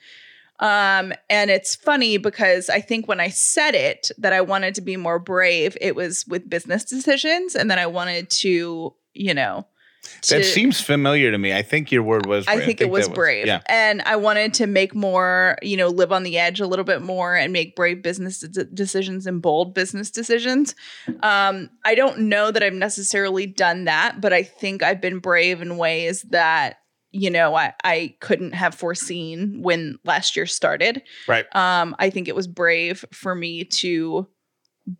Um, 0.60 1.12
and 1.28 1.50
it's 1.50 1.74
funny 1.74 2.18
because 2.18 2.70
I 2.70 2.80
think 2.80 3.08
when 3.08 3.18
I 3.18 3.28
said 3.30 3.74
it 3.74 4.12
that 4.18 4.32
I 4.32 4.40
wanted 4.40 4.76
to 4.76 4.80
be 4.80 4.96
more 4.96 5.18
brave, 5.18 5.76
it 5.80 5.96
was 5.96 6.24
with 6.28 6.48
business 6.48 6.84
decisions, 6.84 7.56
and 7.56 7.68
then 7.68 7.80
I 7.80 7.86
wanted 7.86 8.30
to, 8.30 8.94
you 9.12 9.34
know, 9.34 9.66
that 10.28 10.38
to- 10.38 10.44
seems 10.44 10.80
familiar 10.80 11.30
to 11.30 11.38
me 11.38 11.52
i 11.52 11.62
think 11.62 11.90
your 11.92 12.02
word 12.02 12.26
was 12.26 12.46
I 12.48 12.56
brave. 12.56 12.66
think, 12.66 12.80
it 12.80 12.90
was 12.90 13.06
that 13.08 13.14
brave. 13.14 13.46
yeah 13.46 13.60
And 13.68 14.02
I 14.02 14.16
wanted 14.16 14.54
to 14.54 14.66
make 14.66 14.94
more, 14.94 15.56
you 15.62 15.76
know, 15.76 15.88
live 15.88 16.12
on 16.12 16.22
the 16.22 16.38
edge 16.38 16.60
a 16.60 16.66
little 16.66 16.84
bit 16.84 17.02
more 17.02 17.34
and 17.34 17.52
make 17.52 17.74
brave 17.76 18.02
business 18.02 18.40
de- 18.40 18.64
decisions 18.64 19.26
and 19.26 19.40
bold 19.42 19.74
business 19.74 20.10
decisions. 20.10 20.74
Um, 21.22 21.70
I 21.84 21.94
don't 21.94 22.20
know 22.20 22.50
that 22.50 22.62
I've 22.62 22.72
necessarily 22.74 23.46
done 23.46 23.84
that, 23.84 24.20
but 24.20 24.32
I 24.32 24.42
think 24.42 24.82
I've 24.82 25.00
been 25.00 25.18
brave 25.18 25.60
in 25.62 25.76
ways 25.76 26.22
that, 26.30 26.78
you 27.12 27.30
know, 27.30 27.54
I, 27.54 27.72
I 27.84 28.16
couldn't 28.20 28.52
have 28.54 28.74
foreseen 28.74 29.62
when 29.62 29.98
last 30.04 30.36
year 30.36 30.46
started. 30.46 31.02
right 31.28 31.46
Um, 31.54 31.94
I 31.98 32.10
think 32.10 32.28
it 32.28 32.34
was 32.36 32.46
brave 32.46 33.04
for 33.12 33.34
me 33.34 33.64
to 33.64 34.26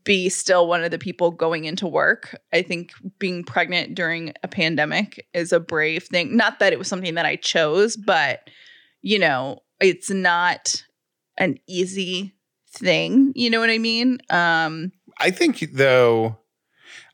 be 0.05 0.29
still 0.29 0.67
one 0.67 0.83
of 0.83 0.91
the 0.91 0.99
people 0.99 1.31
going 1.31 1.65
into 1.65 1.87
work. 1.87 2.39
I 2.53 2.63
think 2.63 2.93
being 3.19 3.45
pregnant 3.45 3.95
during 3.95 4.33
a 4.43 4.49
pandemic 4.49 5.27
is 5.35 5.53
a 5.53 5.61
brave 5.61 6.05
thing. 6.05 6.37
Not 6.37 6.59
that 6.59 6.73
it 6.73 6.79
was 6.79 6.89
something 6.89 7.15
that 7.15 7.27
I 7.27 7.37
chose, 7.37 7.97
but 7.97 8.49
you 9.03 9.19
know, 9.19 9.61
it's 9.81 10.11
not 10.11 10.83
an 11.37 11.59
easy 11.67 12.35
thing. 12.71 13.33
You 13.35 13.51
know 13.51 13.61
what 13.61 13.71
I 13.71 13.79
mean? 13.79 14.19
Um, 14.31 14.93
I 15.19 15.31
think 15.31 15.61
though, 15.73 16.39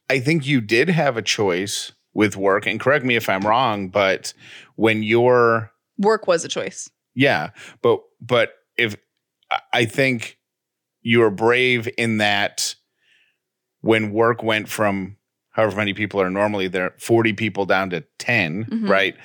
I 0.09 0.21
think 0.21 0.47
you 0.47 0.61
did 0.61 0.89
have 0.89 1.17
a 1.17 1.23
choice 1.23 1.93
with 2.15 2.37
work, 2.37 2.67
and 2.67 2.81
correct 2.81 3.05
me 3.05 3.17
if 3.17 3.29
I'm 3.29 3.43
wrong, 3.43 3.89
but 3.89 4.33
when 4.77 5.03
you're 5.03 5.71
work 5.99 6.27
was 6.27 6.45
a 6.45 6.49
choice. 6.49 6.89
yeah, 7.15 7.51
but 7.83 8.01
but 8.21 8.55
if 8.77 8.97
I 9.73 9.85
think 9.85 10.39
you 11.03 11.21
were 11.21 11.31
brave 11.31 11.89
in 11.97 12.19
that 12.19 12.75
when 13.81 14.13
work 14.13 14.43
went 14.43 14.69
from 14.69 15.17
however 15.51 15.77
many 15.77 15.95
people 15.95 16.21
are 16.21 16.31
normally 16.31 16.69
there, 16.69 16.95
40 16.99 17.33
people 17.33 17.67
down 17.67 17.91
to 17.91 18.05
10, 18.19 18.65
Mhm. 18.67 18.89
right? 18.89 19.17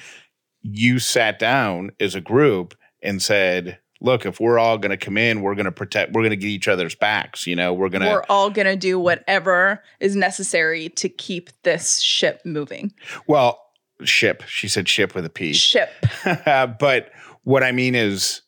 You 0.61 0.99
sat 0.99 1.37
down 1.39 1.91
as 1.99 2.15
a 2.15 2.21
group 2.21 2.75
and 3.03 3.21
said, 3.21 3.77
look, 4.01 4.25
if 4.25 4.39
we're 4.39 4.57
all 4.57 4.77
going 4.77 4.97
to 4.97 4.97
come 5.05 5.17
in, 5.17 5.41
we're 5.41 5.55
going 5.55 5.65
to 5.65 5.71
protect, 5.71 6.13
we're 6.13 6.21
going 6.21 6.31
to 6.31 6.35
get 6.37 6.47
each 6.47 6.67
other's 6.67 6.95
backs. 6.95 7.45
You 7.45 7.55
know, 7.55 7.73
we're 7.73 7.89
going 7.89 8.01
to, 8.01 8.09
We're 8.09 8.23
all 8.29 8.49
gonna 8.49 8.75
do 8.75 8.99
whatever 8.99 9.83
is 9.99 10.15
necessary 10.15 10.89
to 10.89 11.09
keep 11.09 11.49
this 11.63 11.99
ship 12.01 12.41
moving. 12.45 12.93
Well, 13.27 13.61
ship. 14.03 14.43
She 14.47 14.67
said 14.67 14.89
ship 14.89 15.13
with 15.15 15.25
a 15.25 15.29
P. 15.29 15.53
Ship. 15.53 15.89
but 16.45 17.11
what 17.43 17.63
I 17.63 17.71
mean 17.71 17.95
is 17.95 18.41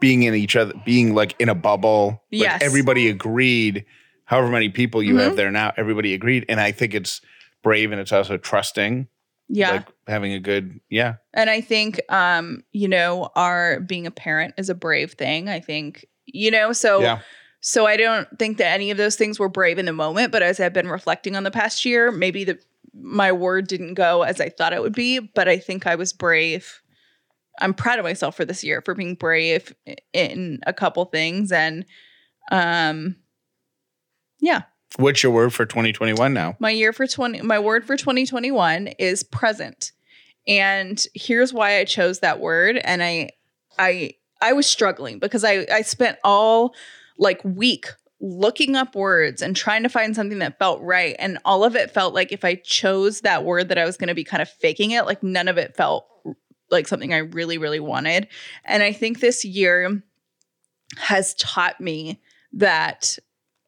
being 0.00 0.24
in 0.24 0.34
each 0.34 0.56
other, 0.56 0.74
being 0.84 1.14
like 1.14 1.34
in 1.38 1.48
a 1.48 1.54
bubble. 1.54 2.08
Like 2.32 2.42
Yes. 2.42 2.62
Everybody 2.62 3.08
agreed, 3.08 3.84
however 4.24 4.48
many 4.48 4.68
people 4.68 5.02
you 5.02 5.14
Mhm. 5.14 5.20
have 5.20 5.36
there 5.36 5.50
now, 5.50 5.72
everybody 5.76 6.14
agreed. 6.14 6.44
And 6.48 6.60
I 6.60 6.72
think 6.72 6.94
it's 6.94 7.20
brave 7.62 7.92
and 7.92 8.00
it's 8.00 8.12
also 8.12 8.36
trusting. 8.36 9.08
Yeah. 9.48 9.70
Like 9.72 9.86
having 10.06 10.32
a 10.32 10.40
good, 10.40 10.80
yeah. 10.90 11.14
And 11.32 11.48
I 11.48 11.60
think, 11.60 12.00
um, 12.08 12.64
you 12.72 12.88
know, 12.88 13.30
our 13.36 13.80
being 13.80 14.06
a 14.06 14.10
parent 14.10 14.54
is 14.58 14.68
a 14.68 14.74
brave 14.74 15.12
thing. 15.12 15.48
I 15.48 15.60
think, 15.60 16.04
you 16.26 16.50
know, 16.50 16.72
so 16.72 17.00
Yeah. 17.00 17.20
so 17.60 17.86
I 17.86 17.96
don't 17.96 18.28
think 18.38 18.58
that 18.58 18.72
any 18.72 18.90
of 18.90 18.98
those 18.98 19.16
things 19.16 19.38
were 19.38 19.48
brave 19.48 19.78
in 19.78 19.86
the 19.86 19.92
moment. 19.92 20.30
But 20.32 20.42
as 20.42 20.58
I've 20.60 20.72
been 20.72 20.88
reflecting 20.88 21.36
on 21.36 21.44
the 21.44 21.50
past 21.50 21.84
year, 21.84 22.10
maybe 22.12 22.44
the 22.44 22.58
my 22.98 23.30
word 23.30 23.66
didn't 23.68 23.94
go 23.94 24.22
as 24.22 24.40
I 24.40 24.48
thought 24.48 24.72
it 24.72 24.80
would 24.82 24.94
be. 24.94 25.18
But 25.20 25.48
I 25.48 25.58
think 25.58 25.86
I 25.86 25.94
was 25.96 26.12
brave. 26.12 26.80
I'm 27.60 27.74
proud 27.74 27.98
of 27.98 28.04
myself 28.04 28.36
for 28.36 28.44
this 28.44 28.62
year 28.64 28.82
for 28.82 28.94
being 28.94 29.14
brave 29.14 29.74
in 30.12 30.60
a 30.66 30.72
couple 30.72 31.04
things, 31.06 31.52
and 31.52 31.84
um, 32.50 33.16
yeah, 34.40 34.62
What's 34.98 35.22
your 35.22 35.32
word 35.32 35.52
for 35.52 35.66
2021 35.66 36.32
now? 36.32 36.56
my 36.58 36.70
year 36.70 36.92
for 36.92 37.06
20 37.06 37.42
my 37.42 37.58
word 37.58 37.84
for 37.84 37.96
2021 37.96 38.86
is 38.98 39.22
present 39.22 39.92
and 40.46 41.04
here's 41.12 41.52
why 41.52 41.78
i 41.78 41.84
chose 41.84 42.20
that 42.20 42.40
word 42.40 42.78
and 42.78 43.02
i 43.02 43.28
i 43.78 44.12
i 44.40 44.52
was 44.52 44.64
struggling 44.66 45.18
because 45.18 45.44
i 45.44 45.66
i 45.72 45.82
spent 45.82 46.16
all 46.24 46.72
like 47.18 47.44
week 47.44 47.88
looking 48.20 48.76
up 48.76 48.94
words 48.94 49.42
and 49.42 49.54
trying 49.54 49.82
to 49.82 49.88
find 49.88 50.16
something 50.16 50.38
that 50.38 50.58
felt 50.58 50.80
right. 50.80 51.16
And 51.18 51.38
all 51.44 51.64
of 51.64 51.76
it 51.76 51.90
felt 51.90 52.14
like 52.14 52.32
if 52.32 52.44
I 52.44 52.54
chose 52.54 53.20
that 53.20 53.44
word 53.44 53.68
that 53.68 53.78
I 53.78 53.84
was 53.84 53.96
going 53.96 54.08
to 54.08 54.14
be 54.14 54.24
kind 54.24 54.40
of 54.42 54.48
faking 54.48 54.92
it, 54.92 55.04
like 55.04 55.22
none 55.22 55.48
of 55.48 55.58
it 55.58 55.76
felt 55.76 56.06
like 56.70 56.88
something 56.88 57.12
I 57.14 57.18
really, 57.18 57.58
really 57.58 57.80
wanted. 57.80 58.28
And 58.64 58.82
I 58.82 58.92
think 58.92 59.20
this 59.20 59.44
year 59.44 60.02
has 60.98 61.34
taught 61.34 61.80
me 61.80 62.20
that 62.52 63.18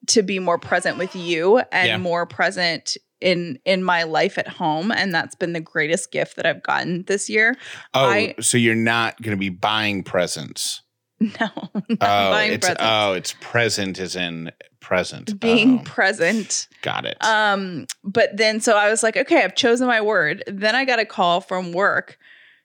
to 0.08 0.22
be 0.22 0.38
more 0.38 0.58
present 0.58 0.96
with 0.98 1.14
you 1.14 1.58
and 1.72 1.88
Yeah. 1.88 1.96
more 1.98 2.26
present 2.26 2.96
in 3.20 3.58
in 3.64 3.82
my 3.82 4.04
life 4.04 4.38
at 4.38 4.46
home 4.46 4.92
and 4.92 5.12
that's 5.12 5.34
been 5.34 5.52
the 5.52 5.60
greatest 5.60 6.12
gift 6.12 6.36
that 6.36 6.46
I've 6.46 6.62
gotten 6.62 7.02
this 7.08 7.28
year. 7.28 7.56
Oh, 7.92 8.04
I- 8.08 8.34
so 8.40 8.56
you're 8.56 8.76
not 8.76 9.20
going 9.20 9.36
to 9.36 9.40
be 9.40 9.48
buying 9.48 10.02
presents. 10.04 10.82
No, 11.20 11.30
not 11.40 11.80
Oh, 11.90 12.30
buying 12.30 12.52
it's 12.52 12.64
presents. 12.68 12.80
oh, 12.84 13.12
it's 13.14 13.34
present 13.40 13.98
as 13.98 14.14
in 14.14 14.52
present. 14.78 15.40
being 15.40 15.80
Oh, 15.80 15.82
present. 15.82 16.68
got 16.82 17.04
it. 17.04 17.16
Um, 17.24 17.88
but 18.04 18.36
then 18.36 18.60
so 18.60 18.76
I 18.76 18.88
was 18.88 19.02
like, 19.02 19.16
okay, 19.16 19.42
I've 19.42 19.56
chosen 19.56 19.88
my 19.88 20.00
word. 20.00 20.44
Then 20.46 20.76
I 20.76 20.84
got 20.84 21.00
a 21.00 21.04
call 21.04 21.40
from 21.40 21.72
work 21.72 22.18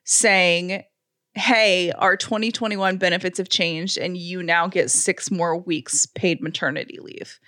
saying, 0.04 0.84
Hey, 1.34 1.90
our 1.92 2.16
2021 2.16 2.96
benefits 2.96 3.38
have 3.38 3.48
changed 3.48 3.98
and 3.98 4.16
you 4.16 4.40
now 4.42 4.68
get 4.68 4.90
six 4.90 5.32
more 5.32 5.56
weeks 5.56 6.06
paid 6.06 6.40
maternity 6.40 6.98
leave. 7.00 7.40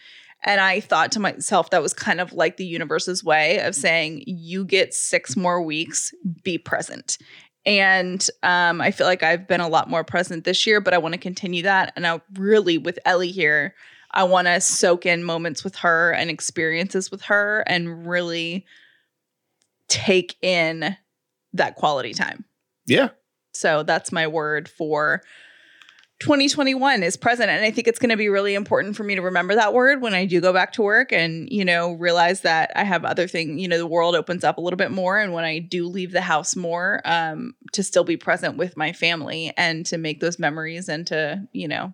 And 0.45 0.61
I 0.61 0.81
thought 0.81 1.13
to 1.13 1.21
myself, 1.21 1.71
that 1.71 1.83
was 1.83 1.95
kind 1.95 2.21
of 2.21 2.33
like 2.33 2.57
the 2.57 2.67
universe's 2.67 3.23
way 3.23 3.61
of 3.61 3.75
saying, 3.75 4.25
you 4.27 4.65
get 4.65 4.93
six 4.93 5.37
more 5.37 5.63
weeks, 5.63 6.13
be 6.43 6.59
present. 6.59 7.19
And 7.65 8.27
um, 8.45 8.81
I 8.81 8.93
feel 8.93 9.09
like 9.09 9.25
I've 9.25 9.49
been 9.49 9.61
a 9.61 9.69
lot 9.69 9.91
more 9.91 10.05
present 10.05 10.45
this 10.45 10.67
year, 10.67 10.81
but 10.81 10.95
I 10.95 10.99
want 10.99 11.15
to 11.15 11.21
continue 11.21 11.63
that. 11.63 11.93
And 11.97 12.07
I 12.07 12.21
really, 12.35 12.79
with 12.79 12.99
Ellie 13.05 13.33
here, 13.33 13.75
I 14.13 14.25
want 14.25 14.47
to 14.47 14.61
soak 14.61 15.05
in 15.05 15.25
moments 15.25 15.63
with 15.63 15.75
her 15.77 16.13
and 16.13 16.31
experiences 16.31 17.11
with 17.11 17.23
her 17.23 17.65
and 17.67 18.07
really 18.07 18.65
take 19.89 20.37
in 20.43 20.97
that 21.53 21.75
quality 21.75 22.15
time. 22.15 22.46
Yeah. 22.87 23.11
So 23.53 23.83
that's 23.83 24.13
my 24.13 24.27
word 24.27 24.69
for 24.69 25.23
2021 26.21 27.03
is 27.03 27.17
present. 27.17 27.51
And 27.51 27.63
I 27.65 27.71
think 27.71 27.87
it's 27.87 27.99
going 27.99 28.11
to 28.11 28.17
be 28.17 28.31
really 28.31 28.55
important 28.55 28.97
for 28.97 29.05
me 29.05 29.15
to 29.17 29.23
remember 29.23 29.55
that 29.55 29.75
word 29.75 30.01
when 30.01 30.15
I 30.15 30.25
do 30.25 30.41
go 30.41 30.53
back 30.53 30.73
to 30.75 30.83
work 30.83 31.13
and, 31.13 31.47
you 31.51 31.65
know, 31.65 31.93
realize 31.93 32.41
that 32.43 32.71
I 32.75 32.85
have 32.85 33.05
other 33.05 33.29
things, 33.29 33.61
you 33.61 33.69
know, 33.69 33.77
the 33.77 33.87
world 33.87 34.15
opens 34.15 34.43
up 34.43 34.57
a 34.57 34.61
little 34.63 34.79
bit 34.79 34.91
more. 34.91 35.19
And 35.19 35.35
when 35.35 35.45
I 35.45 35.59
do 35.59 35.87
leave 35.89 36.13
the 36.13 36.23
house 36.23 36.57
more, 36.57 37.03
um, 37.05 37.55
to 37.73 37.83
still 37.83 38.05
be 38.05 38.17
present 38.17 38.57
with 38.57 38.79
my 38.79 38.93
family 38.93 39.53
and 39.59 39.85
to 39.87 39.99
make 39.99 40.21
those 40.21 40.39
memories 40.39 40.89
and 40.89 41.07
to, 41.09 41.47
you 41.53 41.69
know, 41.69 41.93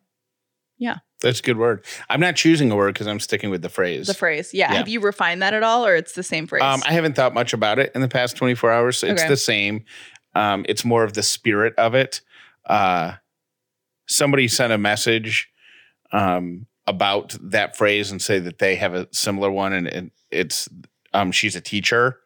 yeah. 0.78 0.99
That's 1.20 1.38
a 1.38 1.42
good 1.42 1.58
word. 1.58 1.84
I'm 2.11 2.18
not 2.18 2.34
choosing 2.34 2.70
a 2.72 2.76
word 2.76 2.94
because 2.94 3.06
I'm 3.06 3.20
sticking 3.20 3.50
with 3.50 3.62
the 3.62 3.68
phrase. 3.68 4.08
the 4.08 4.14
phrase. 4.14 4.52
Yeah. 4.52 4.70
Yeah. 4.72 4.78
Have 4.78 4.88
you 4.88 4.99
refined 5.00 5.42
that 5.42 5.54
at 5.54 5.62
all 5.62 5.87
or 5.87 5.94
it's 5.94 6.12
the 6.14 6.25
same 6.25 6.49
phrase? 6.49 6.62
Um, 6.62 6.82
I 6.84 6.92
haven't 6.92 7.14
thought 7.14 7.34
much 7.34 7.52
about 7.52 7.78
it 7.78 7.92
in 7.94 8.00
the 8.00 8.08
past 8.08 8.37
24 8.37 8.72
hours. 8.72 8.99
So 8.99 9.06
it's 9.06 9.22
Okay. 9.22 9.28
the 9.28 9.37
same. 9.37 9.84
Um, 10.34 10.64
it's 10.68 10.84
more 10.84 11.04
of 11.04 11.12
the 11.12 11.22
spirit 11.22 11.74
of 11.76 11.94
it. 11.94 12.20
Uh, 12.66 13.14
somebody 14.06 14.48
sent 14.48 14.72
a 14.72 14.78
message 14.78 15.50
um, 16.12 16.66
about 16.86 17.36
that 17.40 17.76
phrase 17.76 18.10
and 18.10 18.20
say 18.20 18.38
that 18.38 18.58
they 18.58 18.76
have 18.76 18.94
a 18.94 19.08
similar 19.12 19.50
one, 19.50 19.72
and, 19.72 19.86
and 19.86 20.10
it's 20.30 20.68
um, 21.12 21.32
she's 21.32 21.56
a 21.56 21.60
teacher 21.60 22.18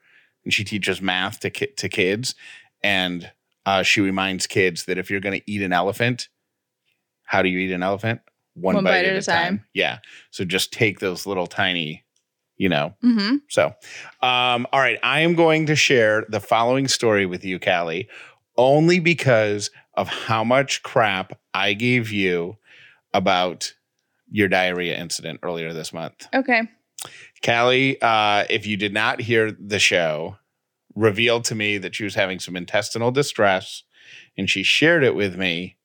and 0.45 0.55
she 0.55 0.65
teaches 0.65 1.03
math 1.03 1.41
to 1.41 1.51
ki- 1.51 1.73
to 1.77 1.89
kids, 1.89 2.35
and 2.83 3.31
uh, 3.67 3.83
she 3.83 4.01
reminds 4.01 4.47
kids 4.47 4.85
that 4.85 4.97
if 4.97 5.11
you're 5.11 5.21
going 5.21 5.39
to 5.39 5.51
eat 5.51 5.61
an 5.61 5.73
elephant, 5.73 6.29
how 7.25 7.43
do 7.43 7.49
you 7.49 7.59
eat 7.59 7.73
an 7.73 7.83
elephant? 7.83 8.21
One, 8.55 8.83
bite, 8.83 9.05
at, 9.05 9.17
a 9.17 9.23
time. 9.23 9.67
Yeah. 9.75 9.99
So 10.31 10.45
just 10.45 10.73
take 10.73 11.01
those 11.01 11.27
little 11.27 11.47
tiny, 11.47 12.05
you 12.57 12.69
know, 12.69 12.95
mm-hmm. 13.03 13.37
so, 13.49 13.67
um, 14.23 14.67
all 14.73 14.81
right, 14.81 14.99
I 15.03 15.21
am 15.21 15.35
going 15.35 15.67
to 15.67 15.77
share 15.77 16.25
the 16.29 16.41
following 16.41 16.89
story 16.89 17.27
with 17.27 17.45
you, 17.45 17.59
Callie, 17.59 18.09
only 18.57 18.99
because 18.99 19.71
of 19.95 20.09
how 20.09 20.45
much 20.45 20.83
crap 20.83 21.39
I 21.55 21.73
gave 21.73 22.11
you 22.11 22.57
about 23.13 23.73
your 24.31 24.49
diarrhea 24.49 24.97
incident 24.97 25.41
earlier 25.43 25.73
this 25.73 25.93
month. 25.93 26.27
Okay. 26.35 26.63
Callie, 27.45 28.01
uh, 28.01 28.45
if 28.51 28.67
you 28.67 28.77
did 28.77 28.93
not 28.93 29.21
hear 29.21 29.53
the 29.53 29.79
show, 29.79 30.37
revealed 30.95 31.45
to 31.45 31.55
me 31.55 31.79
that 31.79 31.95
she 31.95 32.05
was 32.05 32.15
having 32.15 32.41
some 32.41 32.57
intestinal 32.57 33.11
distress, 33.11 33.85
and 34.37 34.49
she 34.51 34.63
shared 34.63 35.05
it 35.05 35.15
with 35.15 35.37
me. 35.37 35.76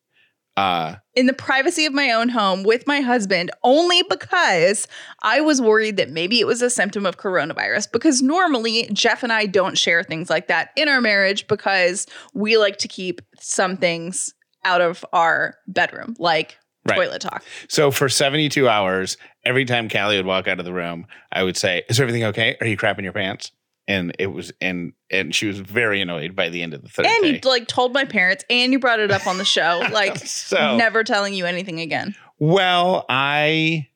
Uh, 0.58 0.96
in 1.16 1.28
the 1.28 1.34
privacy 1.34 1.86
of 1.86 1.94
my 1.94 2.12
own 2.12 2.30
home 2.30 2.64
with 2.64 2.86
my 2.86 3.00
husband 3.02 3.52
only 3.64 4.04
because 4.10 4.88
I 5.24 5.40
was 5.42 5.62
worried 5.62 5.98
that 5.98 6.10
maybe 6.10 6.40
it 6.40 6.48
was 6.48 6.62
a 6.62 6.70
symptom 6.70 7.06
of 7.06 7.18
coronavirus. 7.18 7.92
Because 7.92 8.22
normally, 8.22 8.90
Jeff 8.92 9.24
and 9.24 9.32
I 9.32 9.46
don't 9.46 9.78
share 9.78 10.04
things 10.04 10.30
like 10.30 10.48
that 10.48 10.72
in 10.76 10.90
our 10.90 11.02
marriage 11.02 11.48
because 11.48 12.06
we 12.34 12.58
like 12.58 12.78
to 12.80 12.88
keep 12.88 13.22
some 13.40 13.78
things 13.78 14.34
out 14.64 14.82
of 14.82 15.06
our 15.14 15.56
bedroom, 15.68 16.16
like 16.20 16.58
Right. 16.84 16.96
toilet 16.96 17.22
talk. 17.22 17.44
So 17.68 17.92
for 17.92 18.10
72 18.10 18.68
hours, 18.68 19.16
every 19.46 19.66
time 19.66 19.88
Callie 19.88 20.18
would 20.18 20.26
walk 20.26 20.48
out 20.48 20.58
of 20.58 20.66
the 20.66 20.74
room, 20.74 21.06
I 21.32 21.44
would 21.44 21.56
say, 21.56 21.84
Is 21.90 22.00
everything 22.00 22.24
okay? 22.26 22.58
Are 22.60 22.66
you 22.66 22.76
crapping 22.76 23.04
your 23.04 23.14
pants? 23.14 23.52
And 23.92 24.16
it 24.20 24.28
was 24.28 24.52
and 24.62 24.94
and 25.10 25.34
she 25.36 25.48
was 25.48 25.60
very 25.60 26.02
annoyed 26.02 26.36
by 26.36 26.50
the 26.50 26.62
end 26.64 26.74
of 26.74 26.82
the 26.82 26.88
third 26.90 27.06
And 27.08 27.24
day. 27.24 27.42
you 27.44 27.50
like 27.50 27.68
told 27.68 27.94
my 27.94 28.06
parents, 28.06 28.46
and 28.50 28.72
you 28.72 28.80
brought 28.80 29.00
it 29.00 29.12
up 29.12 29.28
on 29.28 29.38
the 29.38 29.46
show, 29.46 29.84
like 29.92 30.18
so 30.20 30.78
never 30.78 31.04
telling 31.04 31.34
you 31.34 31.46
anything 31.46 31.80
again. 31.82 32.16
well, 32.40 33.06
I 33.10 33.88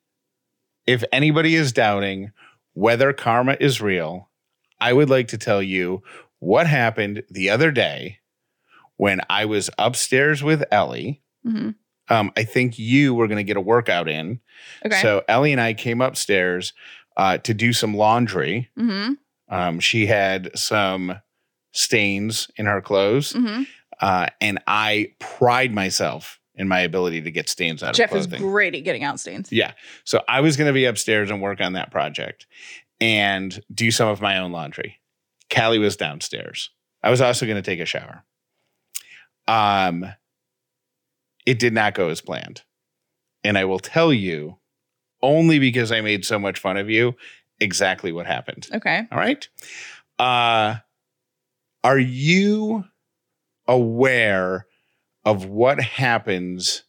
if 0.85 1.03
anybody 1.11 1.55
is 1.55 1.71
doubting 1.71 2.31
whether 2.73 3.13
karma 3.13 3.55
is 3.59 3.81
real, 3.81 4.29
I 4.79 4.91
would 4.93 5.09
like 5.09 5.29
to 5.29 5.37
tell 5.37 5.61
you 5.63 6.03
what 6.39 6.67
happened 6.67 7.23
the 7.29 7.49
other 7.49 7.71
day 7.71 8.19
when 8.97 9.21
I 9.29 9.45
was 9.45 9.69
upstairs 9.77 10.43
with 10.43 10.63
Ellie. 10.71 11.21
hmm 11.43 11.69
Um, 12.09 12.31
I 12.37 12.43
think 12.43 12.77
you 12.77 13.13
were 13.15 13.27
going 13.27 13.37
to 13.37 13.43
get 13.43 13.57
a 13.57 13.61
workout 13.61 14.07
in. 14.09 14.39
Okay. 14.85 15.01
So 15.01 15.23
Ellie 15.27 15.51
and 15.53 15.61
I 15.61 15.73
came 15.73 16.01
upstairs 16.01 16.73
uh, 17.17 17.37
to 17.39 17.53
do 17.53 17.71
some 17.73 17.95
laundry. 17.95 18.69
hmm 18.77 19.13
Um, 19.49 19.79
she 19.79 20.07
had 20.07 20.57
some 20.57 21.21
stains 21.71 22.49
in 22.55 22.65
her 22.65 22.81
clothes, 22.81 23.33
hmm 23.33 23.63
uh, 24.01 24.27
and 24.41 24.59
I 24.67 25.13
pride 25.19 25.73
myself 25.73 26.39
in 26.55 26.67
my 26.67 26.79
ability 26.81 27.21
to 27.21 27.31
get 27.31 27.49
stains 27.49 27.83
out 27.83 27.95
Jeff 27.95 28.11
of 28.11 28.17
is 28.17 28.27
great 28.27 28.75
at 28.75 28.83
getting 28.83 29.03
out 29.03 29.19
stains. 29.19 29.51
Yeah. 29.51 29.73
So 30.03 30.21
I 30.27 30.41
was 30.41 30.57
going 30.57 30.67
to 30.67 30.73
be 30.73 30.85
upstairs 30.85 31.29
and 31.29 31.41
work 31.41 31.61
on 31.61 31.73
that 31.73 31.91
project 31.91 32.45
and 32.99 33.61
do 33.73 33.91
some 33.91 34.07
of 34.07 34.21
my 34.21 34.37
own 34.37 34.51
laundry. 34.51 34.99
Callie 35.53 35.79
was 35.79 35.97
downstairs. 35.97 36.71
I 37.03 37.09
was 37.09 37.21
also 37.21 37.45
going 37.45 37.57
to 37.57 37.61
take 37.61 37.79
a 37.79 37.85
shower. 37.85 38.23
Um, 39.47 40.05
it 41.45 41.59
did 41.59 41.73
not 41.73 41.93
go 41.93 42.09
as 42.09 42.21
planned. 42.21 42.63
And 43.43 43.57
I 43.57 43.65
will 43.65 43.79
tell 43.79 44.11
you, 44.11 44.57
only 45.21 45.59
because 45.59 45.91
I 45.91 46.01
made 46.01 46.25
so 46.25 46.39
much 46.39 46.59
fun 46.59 46.77
of 46.77 46.89
you, 46.89 47.15
exactly 47.59 48.11
what 48.11 48.25
happened. 48.25 48.67
Okay. 48.73 49.03
All 49.11 49.17
right. 49.17 49.47
Uh, 50.19 50.75
are 51.83 51.99
you 51.99 52.85
aware 53.67 54.67
of 55.23 55.45
what 55.45 55.81
happens 55.81 56.83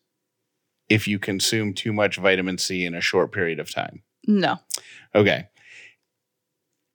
if 0.88 1.08
you 1.08 1.18
consume 1.18 1.74
too 1.74 1.92
much 1.92 2.16
vitamin 2.16 2.58
C 2.58 2.84
in 2.84 2.94
a 2.94 3.00
short 3.00 3.32
period 3.32 3.58
of 3.58 3.72
time? 3.72 4.02
No. 4.26 4.58
Okay. 5.14 5.48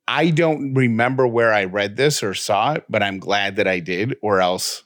I 0.08 0.30
don't 0.30 0.74
remember 0.74 1.26
where 1.26 1.52
I 1.52 1.64
read 1.64 1.96
this 1.96 2.22
or 2.22 2.34
saw 2.34 2.74
it, 2.74 2.84
but 2.88 3.02
I'm 3.02 3.18
glad 3.18 3.56
that 3.56 3.68
I 3.68 3.78
did, 3.78 4.16
or 4.20 4.40
else 4.40 4.82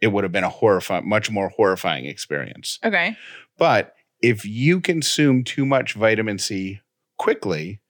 it 0.00 0.08
would 0.08 0.24
have 0.24 0.32
been 0.32 0.44
a 0.44 0.50
horrifying, 0.50 1.08
much 1.08 1.30
more 1.30 1.48
horrifying 1.48 2.04
experience. 2.04 2.78
Okay. 2.84 3.16
But 3.56 3.94
if 4.20 4.44
you 4.44 4.80
consume 4.80 5.42
too 5.42 5.64
much 5.64 5.94
vitamin 5.94 6.38
C 6.38 6.80
quickly, 7.18 7.80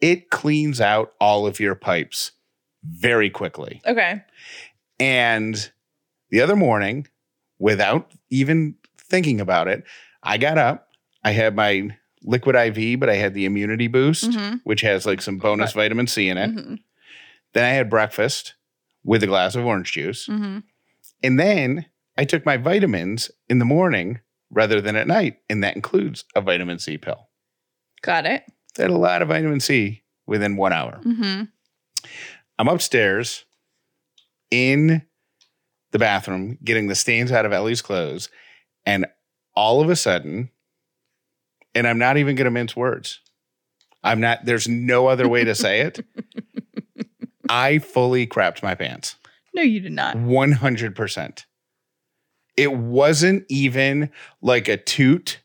it 0.00 0.30
cleans 0.30 0.80
out 0.80 1.12
all 1.20 1.46
of 1.46 1.58
your 1.60 1.74
pipes 1.74 2.32
very 2.84 3.30
quickly. 3.30 3.80
Okay. 3.86 4.22
And 5.00 5.70
the 6.30 6.40
other 6.40 6.56
morning, 6.56 7.06
without 7.58 8.10
even 8.30 8.76
thinking 8.98 9.40
about 9.40 9.68
it, 9.68 9.84
I 10.22 10.38
got 10.38 10.58
up. 10.58 10.88
I 11.24 11.32
had 11.32 11.54
my 11.56 11.90
liquid 12.22 12.56
IV, 12.56 12.98
but 13.00 13.08
I 13.08 13.14
had 13.16 13.34
the 13.34 13.44
immunity 13.44 13.86
boost, 13.88 14.30
Mhm. 14.30 14.60
which 14.64 14.80
has 14.80 15.06
like 15.06 15.22
some 15.22 15.38
bonus 15.38 15.72
vitamin 15.72 16.06
C 16.06 16.28
in 16.28 16.38
it. 16.38 16.50
Mhm. 16.50 16.78
Then 17.52 17.64
I 17.64 17.68
had 17.70 17.88
breakfast 17.90 18.54
with 19.04 19.22
a 19.22 19.26
glass 19.26 19.54
of 19.54 19.64
orange 19.64 19.92
juice. 19.92 20.26
Mhm. 20.26 20.64
And 21.22 21.38
then 21.38 21.86
I 22.18 22.24
took 22.24 22.44
my 22.44 22.56
vitamins 22.56 23.30
in 23.48 23.58
the 23.58 23.64
morning 23.64 24.20
rather 24.50 24.80
than 24.80 24.96
at 24.96 25.06
night. 25.06 25.38
And 25.48 25.62
that 25.62 25.76
includes 25.76 26.24
a 26.34 26.40
vitamin 26.40 26.78
C 26.78 26.98
pill. 26.98 27.28
Got 28.02 28.26
it. 28.26 28.44
Had 28.76 28.90
a 28.90 28.96
lot 28.96 29.22
of 29.22 29.28
vitamin 29.28 29.60
C 29.60 30.02
within 30.26 30.56
one 30.56 30.72
hour. 30.72 31.00
hmm 31.02 31.42
I'm 32.58 32.68
upstairs 32.68 33.44
in 34.50 35.02
the 35.92 35.98
bathroom 35.98 36.58
getting 36.64 36.86
the 36.86 36.94
stains 36.94 37.30
out 37.30 37.44
of 37.44 37.52
Ellie's 37.52 37.82
clothes. 37.82 38.30
And 38.86 39.06
all 39.54 39.82
of 39.82 39.90
a 39.90 39.96
sudden, 39.96 40.50
and 41.74 41.86
I'm 41.86 41.98
not 41.98 42.16
even 42.16 42.34
going 42.34 42.46
to 42.46 42.50
mince 42.50 42.74
words. 42.74 43.20
I'm 44.02 44.20
not, 44.20 44.44
there's 44.44 44.68
no 44.68 45.06
other 45.08 45.28
way 45.28 45.44
to 45.44 45.54
say 45.54 45.80
it. 45.80 46.04
I 47.48 47.78
fully 47.78 48.26
crapped 48.26 48.62
my 48.62 48.74
pants. 48.74 49.16
No, 49.54 49.62
you 49.62 49.80
did 49.80 49.92
not. 49.92 50.16
100%. 50.16 51.44
It 52.56 52.72
wasn't 52.72 53.44
even 53.48 54.10
like 54.40 54.68
a 54.68 54.76
toot 54.76 55.40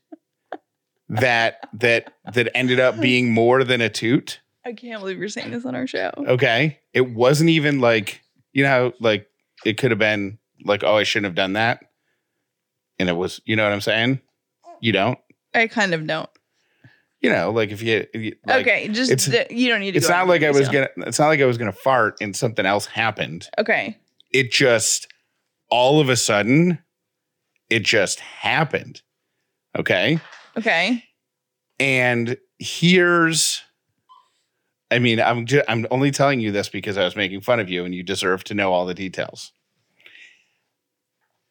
that 1.20 1.68
that 1.74 2.14
that 2.34 2.56
ended 2.56 2.80
up 2.80 3.00
being 3.00 3.32
more 3.32 3.64
than 3.64 3.82
a 3.82 3.90
toot. 3.90 4.40
I 4.66 4.74
can't 4.74 5.00
believe 5.02 5.18
you're 5.18 5.28
saying 5.30 5.52
this 5.52 5.66
on 5.66 5.76
our 5.76 5.88
show. 5.88 6.12
Okay. 6.18 6.80
It 6.94 7.10
wasn't 7.12 7.50
even 7.50 7.80
like, 7.82 8.22
you 8.54 8.64
know, 8.64 8.94
like 9.00 9.28
it 9.66 9.78
could 9.78 9.92
have 9.92 9.98
been 10.00 10.38
like, 10.64 10.84
oh, 10.84 10.96
I 10.98 11.04
shouldn't 11.04 11.26
have 11.26 11.36
done 11.36 11.54
that. 11.54 11.84
And 13.00 13.10
it 13.10 13.14
was, 13.14 13.42
you 13.46 13.56
know 13.56 13.64
what 13.64 13.74
I'm 13.74 13.82
saying? 13.82 14.20
You 14.80 14.92
don't? 14.92 15.18
I 15.56 15.68
kind 15.68 15.94
of 15.94 16.06
don't. 16.06 16.30
You 17.22 17.32
know, 17.32 17.52
like 17.52 17.72
if 17.72 17.82
you, 17.82 18.06
if 18.14 18.22
you- 18.22 18.36
like, 18.46 18.62
okay, 18.62 18.88
just 18.88 19.12
it's- 19.12 19.30
th- 19.30 19.52
you 19.52 19.70
don't 19.70 19.80
need 19.80 19.92
to. 19.92 19.98
It's 19.98 20.10
not 20.10 20.28
like 20.28 20.44
I 20.44 20.52
was 20.52 20.70
gonna 20.70 20.90
it's 20.98 21.20
not 21.20 21.28
like 21.28 21.40
I 21.42 21.46
was 21.46 21.58
gonna 21.58 21.72
fart 21.72 22.18
and 22.22 22.36
something 22.36 22.66
else 22.66 22.86
happened. 22.86 23.50
Okay. 23.60 23.98
It 24.32 24.52
just 24.52 25.08
all 25.70 26.00
of 26.00 26.10
a 26.10 26.16
sudden, 26.16 26.80
it 27.70 27.84
just 27.84 28.20
happened. 28.20 29.02
Okay. 29.78 30.20
Okay. 30.58 31.04
And 31.80 32.38
here's 32.60 33.64
I 34.92 35.00
mean, 35.00 35.22
I'm 35.22 35.46
just, 35.46 35.64
I'm 35.70 35.88
only 35.90 36.12
telling 36.12 36.42
you 36.42 36.52
this 36.52 36.68
because 36.68 36.98
I 36.98 37.06
was 37.06 37.16
making 37.16 37.42
fun 37.42 37.62
of 37.62 37.70
you 37.70 37.86
and 37.86 37.96
you 37.96 38.04
deserve 38.04 38.44
to 38.46 38.54
know 38.54 38.74
all 38.74 38.86
the 38.86 38.94
details. 38.94 39.54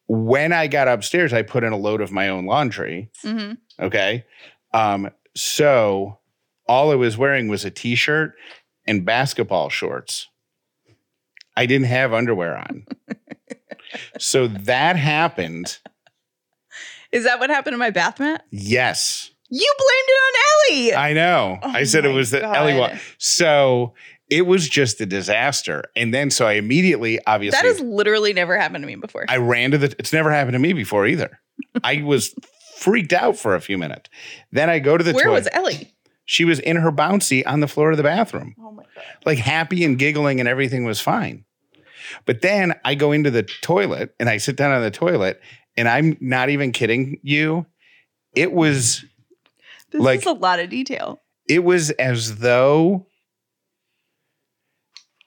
When 0.07 0.53
I 0.53 0.67
got 0.67 0.87
upstairs, 0.87 1.33
I 1.33 1.41
put 1.41 1.63
in 1.63 1.73
a 1.73 1.77
load 1.77 2.01
of 2.01 2.11
my 2.11 2.29
own 2.29 2.45
laundry. 2.45 3.09
hmm 3.23 3.53
Okay. 3.79 4.25
Um, 4.73 5.09
so 5.35 6.19
all 6.67 6.91
I 6.91 6.95
was 6.95 7.17
wearing 7.17 7.47
was 7.47 7.65
a 7.65 7.71
t-shirt 7.71 8.35
and 8.85 9.03
basketball 9.03 9.69
shorts. 9.69 10.27
I 11.57 11.65
didn't 11.65 11.87
have 11.87 12.13
underwear 12.13 12.57
on. 12.57 12.85
so 14.19 14.47
that 14.47 14.97
happened. 14.97 15.79
Is 17.11 17.23
that 17.25 17.39
what 17.39 17.49
happened 17.49 17.73
to 17.73 17.77
my 17.77 17.89
bath 17.89 18.19
mat? 18.19 18.45
Yes. 18.51 19.31
You 19.49 19.73
blamed 19.77 20.07
it 20.07 20.11
on 20.11 20.33
Ellie. 20.93 20.95
I 20.95 21.13
know. 21.13 21.59
Oh 21.61 21.69
I 21.69 21.83
said 21.83 22.05
it 22.05 22.13
was 22.13 22.31
the 22.31 22.43
Ellie 22.43 22.77
one. 22.77 22.99
So 23.17 23.93
it 24.29 24.45
was 24.45 24.69
just 24.69 25.01
a 25.01 25.05
disaster. 25.05 25.83
And 25.95 26.13
then 26.13 26.29
so 26.31 26.47
I 26.47 26.53
immediately, 26.53 27.19
obviously, 27.27 27.57
that 27.57 27.65
has 27.65 27.81
literally 27.81 28.31
never 28.31 28.57
happened 28.57 28.83
to 28.83 28.87
me 28.87 28.95
before. 28.95 29.25
I 29.27 29.37
ran 29.37 29.71
to 29.71 29.77
the. 29.77 29.93
It's 29.99 30.13
never 30.13 30.31
happened 30.31 30.53
to 30.53 30.59
me 30.59 30.71
before 30.71 31.05
either. 31.05 31.37
I 31.83 32.01
was 32.01 32.33
freaked 32.77 33.11
out 33.11 33.35
for 33.37 33.53
a 33.55 33.59
few 33.61 33.77
minutes. 33.77 34.09
Then 34.53 34.69
I 34.69 34.79
go 34.79 34.97
to 34.97 35.03
the 35.03 35.11
toilet. 35.11 35.15
Where 35.17 35.25
toilet. 35.25 35.39
was 35.39 35.49
Ellie? 35.51 35.93
She 36.23 36.45
was 36.45 36.59
in 36.59 36.77
her 36.77 36.91
bouncy 36.93 37.43
on 37.45 37.59
the 37.59 37.67
floor 37.67 37.91
of 37.91 37.97
the 37.97 38.03
bathroom, 38.03 38.55
Oh 38.57 38.71
my 38.71 38.83
god. 38.95 39.03
like 39.25 39.37
happy 39.37 39.83
and 39.83 39.99
giggling, 39.99 40.39
and 40.39 40.47
everything 40.47 40.85
was 40.85 41.01
fine. 41.01 41.43
But 42.25 42.41
then 42.41 42.73
I 42.85 42.95
go 42.95 43.11
into 43.11 43.31
the 43.31 43.43
toilet 43.43 44.15
and 44.17 44.29
I 44.29 44.37
sit 44.37 44.55
down 44.55 44.71
on 44.71 44.81
the 44.81 44.91
toilet, 44.91 45.41
and 45.77 45.87
I'm 45.87 46.17
not 46.19 46.49
even 46.49 46.71
kidding 46.71 47.19
you. 47.23 47.65
It 48.35 48.51
was 48.51 49.03
This 49.91 50.01
Like- 50.01 50.19
is 50.21 50.25
a 50.25 50.31
lot 50.33 50.59
of 50.59 50.69
detail. 50.69 51.21
it 51.47 51.63
was 51.63 51.89
as 51.91 52.37
though 52.37 53.05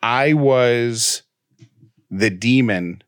I 0.02 0.32
was 0.34 1.22
the 2.10 2.30
demon. 2.30 3.02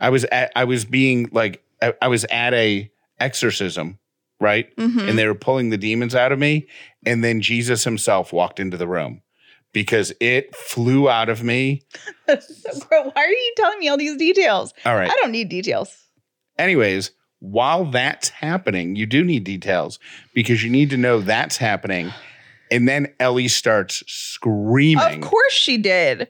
I 0.00 0.10
was 0.10 0.24
at, 0.26 0.52
I 0.54 0.64
was 0.64 0.84
being 0.84 1.28
like 1.32 1.62
I, 1.82 1.94
I 2.02 2.08
was 2.08 2.24
at 2.30 2.52
a 2.54 2.90
exorcism, 3.18 3.98
right? 4.40 4.74
Mhm. 4.76 5.08
And 5.08 5.18
they 5.18 5.26
were 5.26 5.34
pulling 5.34 5.70
the 5.70 5.78
demons 5.78 6.14
out 6.14 6.32
of 6.32 6.38
me, 6.38 6.66
and 7.04 7.24
then 7.24 7.40
Jesus 7.40 7.84
himself 7.84 8.32
walked 8.32 8.60
into 8.60 8.76
the 8.76 8.86
room 8.86 9.22
because 9.72 10.12
it 10.20 10.54
flew 10.54 11.08
out 11.08 11.28
of 11.28 11.42
me. 11.42 11.82
bro, 12.26 12.36
why 12.36 13.12
are 13.14 13.28
you 13.28 13.54
telling 13.56 13.78
me 13.78 13.88
all 13.88 13.96
these 13.96 14.16
details? 14.16 14.72
All 14.84 14.94
right. 14.94 15.10
I 15.10 15.14
don't 15.20 15.32
need 15.32 15.48
details. 15.48 15.96
Anyways, 16.58 17.10
while 17.40 17.84
that's 17.84 18.30
happening, 18.30 18.96
you 18.96 19.06
do 19.06 19.22
need 19.22 19.44
details 19.44 19.98
because 20.34 20.64
you 20.64 20.70
need 20.70 20.90
to 20.90 20.96
know 20.96 21.20
that's 21.20 21.58
happening. 21.58 22.12
And 22.70 22.88
then 22.88 23.12
Ellie 23.20 23.48
starts 23.48 24.02
screaming. 24.06 25.22
Of 25.22 25.28
course 25.28 25.52
she 25.52 25.78
did. 25.78 26.28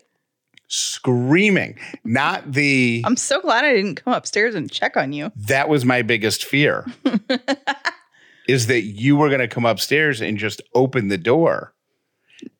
screaming. 0.69 1.79
Not 2.05 2.53
the 2.53 3.03
I'm 3.05 3.17
so 3.17 3.41
glad 3.41 3.65
I 3.65 3.73
didn't 3.73 3.95
come 3.97 4.13
upstairs 4.13 4.55
and 4.55 4.71
check 4.71 4.97
on 4.97 5.13
you. 5.13 5.31
that 5.37 5.69
was 5.69 5.85
my 5.85 6.03
biggest 6.03 6.45
fear. 6.45 6.85
is 8.49 8.67
that 8.67 8.83
you 8.83 9.17
were 9.17 9.29
going 9.29 9.41
to 9.41 9.49
come 9.49 9.65
upstairs 9.67 10.21
and 10.21 10.39
just 10.39 10.61
open 10.75 11.09
the 11.09 11.19
door 11.19 11.73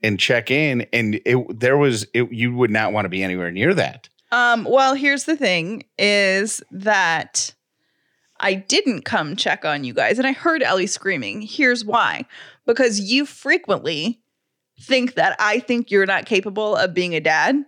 and 0.03 0.19
check 0.19 0.51
in 0.51 0.87
and 0.93 1.21
it 1.25 1.61
there 1.61 1.77
was 1.77 2.07
it, 2.15 2.33
you 2.33 2.55
would 2.55 2.71
not 2.71 2.93
want 2.93 3.05
to 3.05 3.09
be 3.09 3.23
anywhere 3.23 3.51
near 3.51 3.75
that. 3.75 4.09
Um, 4.33 4.65
well, 4.65 4.95
here's 4.95 5.25
the 5.25 5.37
thing 5.37 5.85
is 5.99 6.63
that 6.71 7.55
I 8.41 8.55
didn't 8.55 9.03
come 9.05 9.37
check 9.37 9.65
on 9.65 9.85
you 9.85 9.95
guys 9.95 10.19
and 10.19 10.27
I 10.27 10.33
heard 10.33 10.63
Ellie 10.63 10.87
screaming. 10.87 11.43
Here's 11.43 11.85
why. 11.85 12.27
Because 12.67 13.01
you 13.01 13.25
frequently 13.25 14.21
think 14.81 15.15
that 15.15 15.37
I 15.39 15.61
think 15.61 15.91
you're 15.91 16.07
not 16.07 16.27
capable 16.27 16.77
of 16.77 16.93
being 16.93 17.15
a 17.15 17.21
dad. 17.21 17.65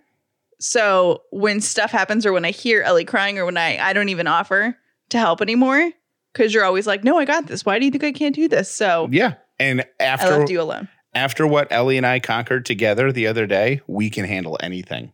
So 0.59 1.23
when 1.31 1.61
stuff 1.61 1.91
happens 1.91 2.25
or 2.25 2.33
when 2.33 2.45
I 2.45 2.51
hear 2.51 2.81
Ellie 2.81 3.05
crying 3.05 3.39
or 3.39 3.45
when 3.45 3.57
I 3.57 3.77
I 3.79 3.93
don't 3.93 4.09
even 4.09 4.27
offer 4.27 4.77
to 5.09 5.17
help 5.17 5.41
anymore 5.41 5.91
cuz 6.33 6.53
you're 6.53 6.65
always 6.65 6.85
like, 6.85 7.03
"No, 7.03 7.17
I 7.17 7.25
got 7.25 7.47
this. 7.47 7.65
Why 7.65 7.79
do 7.79 7.85
you 7.85 7.91
think 7.91 8.03
I 8.03 8.11
can't 8.11 8.35
do 8.35 8.47
this?" 8.47 8.69
So 8.69 9.07
Yeah. 9.11 9.35
And 9.59 9.81
I 9.81 10.03
after 10.03 10.37
left 10.37 10.51
you 10.51 10.61
alone. 10.61 10.87
After 11.13 11.47
what 11.47 11.71
Ellie 11.71 11.97
and 11.97 12.05
I 12.05 12.19
conquered 12.19 12.65
together 12.65 13.11
the 13.11 13.27
other 13.27 13.47
day, 13.47 13.81
we 13.87 14.09
can 14.09 14.25
handle 14.25 14.57
anything. 14.61 15.11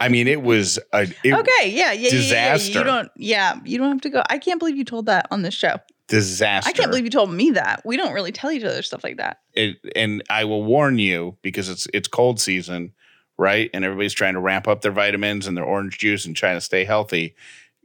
I 0.00 0.08
mean, 0.08 0.28
it 0.28 0.42
was 0.42 0.78
a 0.92 1.02
it, 1.24 1.32
okay, 1.32 1.70
yeah, 1.70 1.70
yeah, 1.70 1.70
yeah, 1.70 1.92
yeah, 1.92 1.92
yeah. 1.92 2.10
disaster. 2.10 2.78
You 2.78 2.84
don't 2.84 3.10
yeah, 3.16 3.58
you 3.64 3.78
don't 3.78 3.88
have 3.88 4.00
to 4.02 4.10
go. 4.10 4.22
I 4.28 4.38
can't 4.38 4.58
believe 4.58 4.76
you 4.76 4.84
told 4.84 5.06
that 5.06 5.26
on 5.30 5.42
this 5.42 5.54
show. 5.54 5.76
disaster. 6.08 6.68
I 6.68 6.72
can't 6.72 6.90
believe 6.90 7.04
you 7.04 7.10
told 7.10 7.30
me 7.30 7.52
that. 7.52 7.82
We 7.84 7.96
don't 7.96 8.12
really 8.12 8.32
tell 8.32 8.50
each 8.50 8.64
other 8.64 8.82
stuff 8.82 9.02
like 9.02 9.16
that. 9.16 9.40
it, 9.54 9.78
and 9.96 10.22
I 10.28 10.44
will 10.44 10.62
warn 10.62 10.98
you 10.98 11.38
because 11.42 11.68
it's 11.70 11.86
it's 11.94 12.06
cold 12.06 12.38
season, 12.38 12.92
right? 13.38 13.70
And 13.72 13.84
everybody's 13.84 14.12
trying 14.12 14.34
to 14.34 14.40
ramp 14.40 14.68
up 14.68 14.82
their 14.82 14.92
vitamins 14.92 15.46
and 15.46 15.56
their 15.56 15.64
orange 15.64 15.98
juice 15.98 16.26
and 16.26 16.36
trying 16.36 16.56
to 16.56 16.60
stay 16.60 16.84
healthy. 16.84 17.34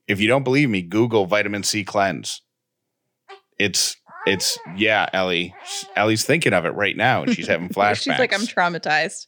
If 0.05 0.19
you 0.19 0.27
don't 0.27 0.43
believe 0.43 0.69
me, 0.69 0.81
Google 0.81 1.25
vitamin 1.25 1.63
C 1.63 1.85
cleanse. 1.85 2.41
It's 3.57 3.95
it's 4.25 4.57
yeah, 4.75 5.09
Ellie. 5.13 5.53
Ellie's 5.95 6.25
thinking 6.25 6.53
of 6.53 6.65
it 6.65 6.73
right 6.75 6.95
now, 6.95 7.23
and 7.23 7.33
she's 7.33 7.47
having 7.47 7.69
flashbacks. 7.69 8.03
She's 8.03 8.19
like, 8.19 8.33
I'm 8.33 8.41
traumatized. 8.41 9.27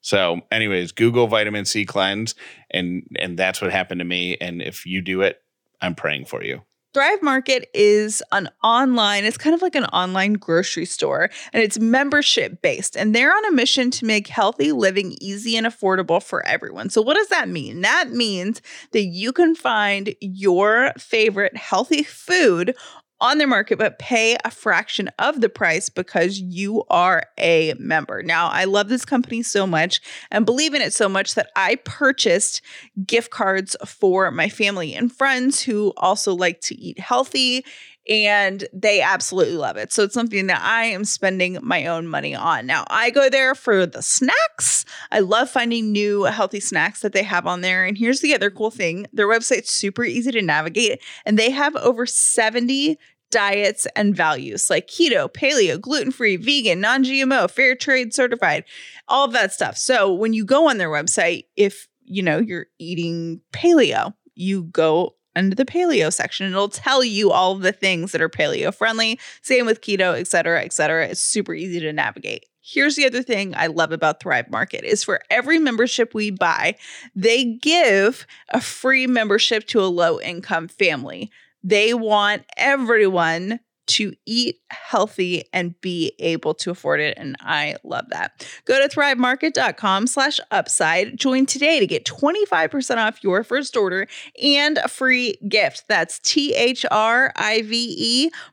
so, 0.00 0.40
anyways, 0.50 0.92
Google 0.92 1.26
vitamin 1.26 1.64
C 1.64 1.84
cleanse, 1.84 2.34
and 2.70 3.04
and 3.18 3.38
that's 3.38 3.60
what 3.60 3.72
happened 3.72 4.00
to 4.00 4.04
me. 4.04 4.36
And 4.40 4.62
if 4.62 4.86
you 4.86 5.00
do 5.00 5.22
it, 5.22 5.40
I'm 5.80 5.94
praying 5.94 6.26
for 6.26 6.42
you. 6.42 6.62
Thrive 6.94 7.22
Market 7.22 7.68
is 7.74 8.22
an 8.32 8.48
online, 8.64 9.26
it's 9.26 9.36
kind 9.36 9.54
of 9.54 9.60
like 9.60 9.74
an 9.74 9.84
online 9.86 10.32
grocery 10.32 10.86
store, 10.86 11.28
and 11.52 11.62
it's 11.62 11.78
membership 11.78 12.62
based. 12.62 12.96
And 12.96 13.14
they're 13.14 13.32
on 13.32 13.44
a 13.44 13.52
mission 13.52 13.90
to 13.92 14.06
make 14.06 14.26
healthy 14.26 14.72
living 14.72 15.14
easy 15.20 15.56
and 15.56 15.66
affordable 15.66 16.22
for 16.22 16.44
everyone. 16.46 16.88
So, 16.88 17.02
what 17.02 17.14
does 17.14 17.28
that 17.28 17.48
mean? 17.48 17.82
That 17.82 18.10
means 18.10 18.62
that 18.92 19.04
you 19.04 19.32
can 19.32 19.54
find 19.54 20.14
your 20.20 20.92
favorite 20.98 21.56
healthy 21.56 22.02
food 22.02 22.74
on 23.20 23.38
their 23.38 23.46
market, 23.46 23.78
but 23.78 23.98
pay 23.98 24.36
a 24.44 24.50
fraction 24.50 25.10
of 25.18 25.40
the 25.40 25.48
price 25.48 25.88
because 25.88 26.38
you 26.38 26.84
are 26.88 27.24
a 27.38 27.74
member. 27.78 28.22
Now, 28.22 28.48
I 28.48 28.64
love 28.64 28.88
this 28.88 29.04
company 29.04 29.42
so 29.42 29.66
much 29.66 30.00
and 30.30 30.46
believe 30.46 30.74
in 30.74 30.82
it 30.82 30.92
so 30.92 31.08
much 31.08 31.34
that 31.34 31.50
I 31.56 31.76
purchased 31.76 32.62
gift 33.06 33.30
cards 33.30 33.76
for 33.84 34.30
my 34.30 34.48
family 34.48 34.94
and 34.94 35.12
friends 35.12 35.62
who 35.62 35.92
also 35.96 36.34
like 36.34 36.60
to 36.62 36.76
eat 36.76 36.98
healthy 36.98 37.64
and 38.08 38.66
they 38.72 39.00
absolutely 39.00 39.56
love 39.56 39.76
it. 39.76 39.92
So 39.92 40.04
it's 40.04 40.14
something 40.14 40.46
that 40.46 40.62
I 40.62 40.84
am 40.84 41.04
spending 41.04 41.58
my 41.62 41.86
own 41.86 42.06
money 42.06 42.34
on. 42.34 42.66
Now, 42.66 42.84
I 42.88 43.10
go 43.10 43.28
there 43.28 43.54
for 43.54 43.84
the 43.84 44.02
snacks. 44.02 44.84
I 45.12 45.20
love 45.20 45.50
finding 45.50 45.92
new 45.92 46.24
healthy 46.24 46.60
snacks 46.60 47.00
that 47.00 47.12
they 47.12 47.22
have 47.22 47.46
on 47.46 47.60
there. 47.60 47.84
And 47.84 47.98
here's 47.98 48.20
the 48.20 48.34
other 48.34 48.50
cool 48.50 48.70
thing 48.70 49.06
their 49.12 49.28
website's 49.28 49.70
super 49.70 50.04
easy 50.04 50.30
to 50.32 50.42
navigate, 50.42 51.02
and 51.26 51.38
they 51.38 51.50
have 51.50 51.76
over 51.76 52.06
70 52.06 52.98
diets 53.30 53.86
and 53.94 54.16
values 54.16 54.70
like 54.70 54.86
keto, 54.86 55.30
paleo, 55.30 55.78
gluten 55.80 56.10
free, 56.10 56.36
vegan, 56.36 56.80
non 56.80 57.04
GMO, 57.04 57.50
fair 57.50 57.74
trade 57.74 58.14
certified, 58.14 58.64
all 59.06 59.26
of 59.26 59.32
that 59.32 59.52
stuff. 59.52 59.76
So 59.76 60.12
when 60.12 60.32
you 60.32 60.44
go 60.44 60.68
on 60.68 60.78
their 60.78 60.90
website, 60.90 61.44
if 61.56 61.88
you 62.04 62.22
know 62.22 62.38
you're 62.38 62.66
eating 62.78 63.42
paleo, 63.52 64.14
you 64.34 64.64
go 64.64 65.14
into 65.38 65.56
the 65.56 65.64
paleo 65.64 66.12
section 66.12 66.46
it'll 66.46 66.68
tell 66.68 67.02
you 67.02 67.30
all 67.30 67.54
the 67.54 67.72
things 67.72 68.12
that 68.12 68.20
are 68.20 68.28
paleo 68.28 68.74
friendly. 68.74 69.18
Same 69.42 69.66
with 69.66 69.80
keto, 69.80 70.18
et 70.18 70.26
cetera, 70.26 70.62
et 70.62 70.72
cetera. 70.72 71.06
It's 71.06 71.20
super 71.20 71.54
easy 71.54 71.80
to 71.80 71.92
navigate. 71.92 72.46
Here's 72.60 72.96
the 72.96 73.06
other 73.06 73.22
thing 73.22 73.54
I 73.56 73.68
love 73.68 73.92
about 73.92 74.20
Thrive 74.20 74.50
Market 74.50 74.84
is 74.84 75.02
for 75.02 75.20
every 75.30 75.58
membership 75.58 76.12
we 76.12 76.30
buy, 76.30 76.76
they 77.14 77.44
give 77.44 78.26
a 78.50 78.60
free 78.60 79.06
membership 79.06 79.66
to 79.68 79.80
a 79.80 79.86
low 79.86 80.20
income 80.20 80.68
family. 80.68 81.30
They 81.64 81.94
want 81.94 82.44
everyone 82.58 83.60
to 83.88 84.14
eat 84.26 84.60
healthy 84.70 85.44
and 85.52 85.78
be 85.80 86.12
able 86.18 86.54
to 86.54 86.70
afford 86.70 87.00
it. 87.00 87.16
And 87.16 87.36
I 87.40 87.76
love 87.84 88.04
that. 88.10 88.46
Go 88.64 88.80
to 88.80 88.88
thrivemarket.com 88.94 90.06
slash 90.06 90.38
upside. 90.50 91.18
Join 91.18 91.46
today 91.46 91.80
to 91.80 91.86
get 91.86 92.04
25% 92.04 92.96
off 92.98 93.24
your 93.24 93.42
first 93.42 93.76
order 93.76 94.06
and 94.42 94.78
a 94.78 94.88
free 94.88 95.36
gift. 95.48 95.84
That's 95.88 96.18
T-H-R-I-V-E 96.20 96.88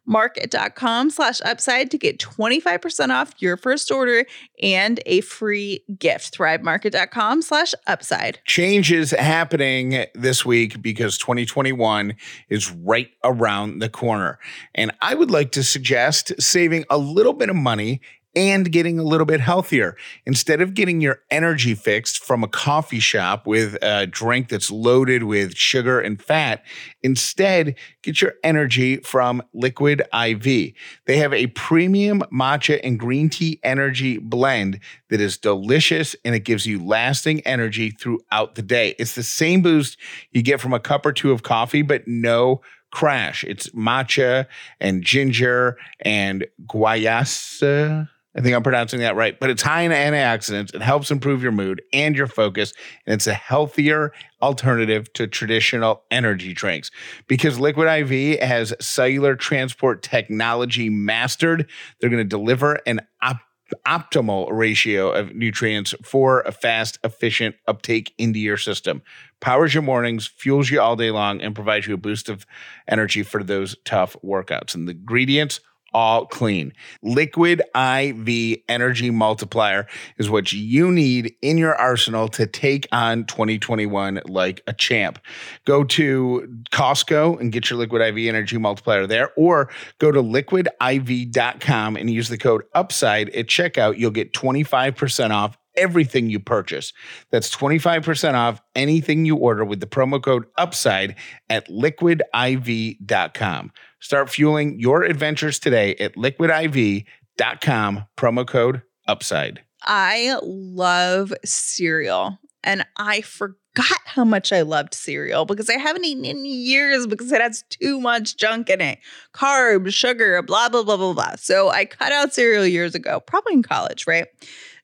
market.com 0.06 1.10
slash 1.10 1.42
upside 1.42 1.92
to 1.92 1.98
get 1.98 2.20
25% 2.20 3.10
off 3.10 3.34
your 3.40 3.58
first 3.58 3.92
order 3.92 4.26
and 4.62 5.00
a 5.06 5.22
free 5.22 5.84
gift. 6.00 6.38
Thrivemarket.com 6.38 7.42
slash 7.42 7.74
upside. 7.88 8.40
Changes 8.46 9.12
happening 9.12 10.06
this 10.14 10.46
week 10.46 10.82
because 10.82 11.18
2021 11.18 12.16
is 12.50 12.72
right 12.72 13.10
around 13.24 13.80
the 13.80 13.90
corner. 13.90 14.40
And 14.74 14.92
I 15.02 15.14
would 15.26 15.32
like 15.32 15.52
to 15.52 15.64
suggest 15.64 16.40
saving 16.40 16.86
a 16.88 17.00
little 17.00 17.34
bit 17.34 17.50
of 17.50 17.56
money 17.56 18.00
and 18.36 18.72
getting 18.72 19.00
a 19.00 19.04
little 19.04 19.26
bit 19.26 19.40
healthier. 19.40 19.98
Instead 20.28 20.62
of 20.62 20.76
getting 20.76 21.02
your 21.02 21.22
energy 21.32 21.74
fixed 21.74 22.24
from 22.24 22.44
a 22.44 22.48
coffee 22.48 23.00
shop 23.00 23.48
with 23.48 23.76
a 23.82 24.06
drink 24.06 24.50
that's 24.50 24.70
loaded 24.70 25.24
with 25.24 25.56
sugar 25.56 26.00
and 26.00 26.22
fat, 26.22 26.64
instead 27.02 27.74
get 28.04 28.22
your 28.22 28.34
energy 28.44 28.98
from 28.98 29.42
Liquid 29.52 30.04
IV. 30.14 30.74
They 31.08 31.18
have 31.18 31.34
a 31.34 31.48
premium 31.48 32.22
matcha 32.32 32.80
and 32.84 33.00
green 33.00 33.28
tea 33.28 33.60
energy 33.64 34.20
blend 34.20 34.80
that 35.10 35.20
is 35.20 35.40
delicious 35.40 36.16
and 36.24 36.36
it 36.36 36.42
gives 36.42 36.68
you 36.68 36.86
lasting 36.86 37.40
energy 37.48 37.90
throughout 37.90 38.54
the 38.54 38.62
day. 38.62 38.94
It's 39.00 39.16
the 39.16 39.24
same 39.24 39.64
boost 39.64 39.98
you 40.30 40.44
get 40.44 40.62
from 40.62 40.74
a 40.74 40.80
cup 40.80 41.04
or 41.04 41.14
two 41.14 41.32
of 41.32 41.42
coffee, 41.42 41.82
but 41.82 42.08
no 42.08 42.62
crash. 42.96 43.44
It's 43.44 43.68
matcha 43.72 44.48
and 44.80 45.04
ginger 45.04 45.78
and 46.00 46.46
guayusa. 46.66 48.08
I 48.38 48.42
think 48.42 48.56
I'm 48.56 48.64
pronouncing 48.64 49.02
that 49.02 49.18
right, 49.18 49.38
but 49.38 49.50
it's 49.50 49.62
high 49.62 49.82
in 49.82 49.92
antioxidants. 49.92 50.74
It 50.74 50.82
helps 50.82 51.12
improve 51.12 51.44
your 51.44 51.52
mood 51.52 51.82
and 51.92 52.16
your 52.16 52.28
focus, 52.28 52.74
and 53.06 53.16
it's 53.16 53.28
a 53.28 53.34
healthier 53.34 54.14
alternative 54.42 55.12
to 55.14 55.28
traditional 55.28 56.04
energy 56.10 56.54
drinks. 56.54 56.90
Because 57.28 57.60
Liquid 57.60 57.88
IV 57.88 58.40
has 58.40 58.74
cellular 58.80 59.36
transport 59.36 60.02
technology 60.02 60.90
mastered, 60.90 61.70
they're 62.00 62.10
going 62.10 62.24
to 62.24 62.30
deliver 62.30 62.80
an 62.86 63.02
op- 63.22 63.42
optimal 63.88 64.48
ratio 64.52 65.12
of 65.12 65.36
nutrients 65.36 65.94
for 66.04 66.42
a 66.42 66.52
fast, 66.52 67.00
efficient 67.04 67.56
uptake 67.68 68.14
into 68.18 68.40
your 68.40 68.58
system. 68.58 69.02
Powers 69.40 69.74
your 69.74 69.84
mornings, 69.84 70.28
fuels 70.28 70.70
you 70.70 70.80
all 70.80 70.96
day 70.96 71.12
long, 71.12 71.42
and 71.42 71.56
provides 71.56 71.88
you 71.88 71.94
a 71.94 71.98
boost 71.98 72.30
of 72.30 72.46
energy 72.88 73.24
for 73.24 73.44
those 73.44 73.76
tough 73.86 74.16
workouts. 74.24 74.76
And 74.76 74.88
the 74.88 74.94
ingredients 74.94 75.60
all 75.96 76.26
clean. 76.26 76.74
Liquid 77.02 77.62
IV 77.74 78.58
Energy 78.68 79.10
Multiplier 79.10 79.88
is 80.18 80.30
what 80.30 80.52
you 80.52 80.92
need 80.92 81.34
in 81.42 81.58
your 81.58 81.74
arsenal 81.74 82.28
to 82.28 82.46
take 82.46 82.86
on 82.92 83.24
2021 83.24 84.20
like 84.26 84.62
a 84.68 84.74
champ. 84.74 85.18
Go 85.64 85.86
to 85.86 86.54
Costco 86.72 87.40
and 87.40 87.50
get 87.50 87.70
your 87.70 87.80
Liquid 87.80 88.02
IV 88.02 88.28
Energy 88.28 88.58
Multiplier 88.58 89.08
there, 89.08 89.32
or 89.38 89.70
go 90.00 90.12
to 90.12 90.22
liquidiv.com 90.22 91.96
and 91.96 92.10
use 92.12 92.28
the 92.28 92.38
code 92.38 92.64
UPSIDE 92.76 93.30
at 93.30 93.48
checkout. 93.48 93.98
You'll 93.98 94.12
get 94.12 94.34
25% 94.34 95.30
off 95.30 95.58
everything 95.78 96.30
you 96.30 96.40
purchase. 96.40 96.94
That's 97.32 97.54
25% 97.56 98.34
off 98.34 98.62
anything 98.76 99.26
you 99.26 99.36
order 99.36 99.66
with 99.66 99.80
the 99.80 99.88
promo 99.88 100.22
code 100.22 100.46
UPSIDE 100.58 101.16
at 101.50 101.68
liquidiv.com. 101.68 103.72
Start 104.00 104.30
fueling 104.30 104.80
your 104.80 105.04
adventures 105.04 105.60
today 105.60 105.96
at 105.96 106.16
liquidiv.com, 106.16 108.06
promo 108.18 108.48
code 108.48 108.82
UPSIDE. 109.08 109.60
I 109.82 110.38
love 110.42 111.34
cereal 111.44 112.40
and 112.64 112.86
I 112.98 113.22
forgot 113.22 114.00
how 114.06 114.26
much 114.26 114.52
I 114.52 114.62
loved 114.62 114.94
cereal 114.94 115.46
because 115.46 115.70
I 115.70 115.78
haven't 115.78 116.06
eaten 116.06 116.26
in 116.26 116.46
years 116.46 117.08
because 117.08 117.32
it 117.32 117.42
has 117.42 117.64
too 117.70 118.02
much 118.02 118.38
junk 118.38 118.70
in 118.70 118.82
it 118.82 119.00
carbs, 119.34 119.94
sugar, 119.94 120.42
blah, 120.42 120.70
blah, 120.70 120.84
blah, 120.84 120.98
blah, 120.98 121.14
blah. 121.14 121.36
So 121.38 121.70
I 121.70 121.86
cut 121.86 122.12
out 122.12 122.34
cereal 122.34 122.66
years 122.66 122.96
ago, 122.96 123.20
probably 123.20 123.54
in 123.54 123.64
college, 123.64 124.08
right? 124.08 124.28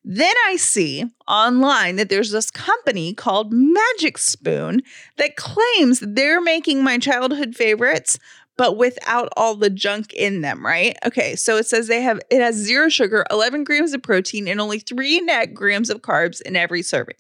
Then 0.04 0.34
I 0.48 0.56
see 0.56 1.06
online 1.28 1.98
that 1.98 2.10
there's 2.10 2.32
this 2.32 2.50
company 2.50 3.14
called 3.14 3.54
Magic 3.54 4.18
Spoon 4.18 4.82
that 5.18 5.36
claims 5.36 6.00
they're 6.00 6.42
making 6.42 6.84
my 6.84 6.98
childhood 6.98 7.56
favorites, 7.56 8.18
but 8.58 8.78
without 8.78 9.30
all 9.38 9.56
the 9.56 9.70
junk 9.70 10.14
in 10.14 10.42
them, 10.42 10.66
right? 10.66 10.98
Okay, 11.06 11.36
so 11.36 11.58
it 11.58 11.68
says 11.68 11.88
they 11.88 12.02
have 12.02 12.20
it 12.32 12.42
has 12.42 12.56
zero 12.56 12.90
sugar, 12.90 13.26
11 13.30 13.64
grams 13.64 13.94
of 13.94 14.02
protein, 14.02 14.48
and 14.48 14.60
only 14.60 14.80
three 14.80 15.22
net 15.22 15.54
grams 15.54 15.90
of 15.90 16.02
carbs 16.02 16.42
in 16.42 16.56
every 16.56 16.82
serving. 16.82 17.16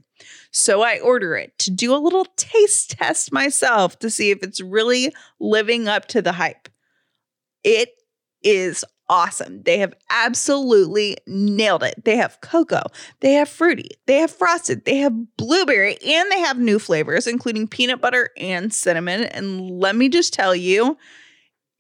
So 0.52 0.82
I 0.82 1.00
order 1.00 1.36
it 1.36 1.58
to 1.60 1.72
do 1.72 1.96
a 1.96 1.98
little 1.98 2.26
taste 2.36 2.92
test 2.92 3.32
myself 3.32 4.00
to 4.00 4.10
see 4.10 4.32
if 4.32 4.44
it's 4.44 4.60
really 4.60 5.14
living 5.40 5.88
up 5.88 6.08
to 6.10 6.22
the 6.22 6.34
hype. 6.34 6.68
It 7.64 7.90
is 8.44 8.84
awesome. 9.10 9.62
They 9.64 9.80
have 9.80 9.94
absolutely 10.10 11.18
nailed 11.28 11.84
it. 11.84 12.06
They 12.06 12.16
have 12.16 12.40
cocoa, 12.42 12.84
they 13.20 13.34
have 13.34 13.50
fruity, 13.50 13.90
they 14.08 14.20
have 14.20 14.32
frosted, 14.32 14.86
they 14.86 14.98
have 14.98 15.36
blueberry, 15.38 15.98
and 16.06 16.32
they 16.32 16.40
have 16.40 16.58
new 16.58 16.80
flavors, 16.80 17.28
including 17.28 17.68
peanut 17.68 18.00
butter 18.00 18.30
and 18.38 18.74
cinnamon. 18.74 19.24
And 19.26 19.70
let 19.70 19.96
me 19.96 20.08
just 20.08 20.34
tell 20.34 20.56
you, 20.56 20.98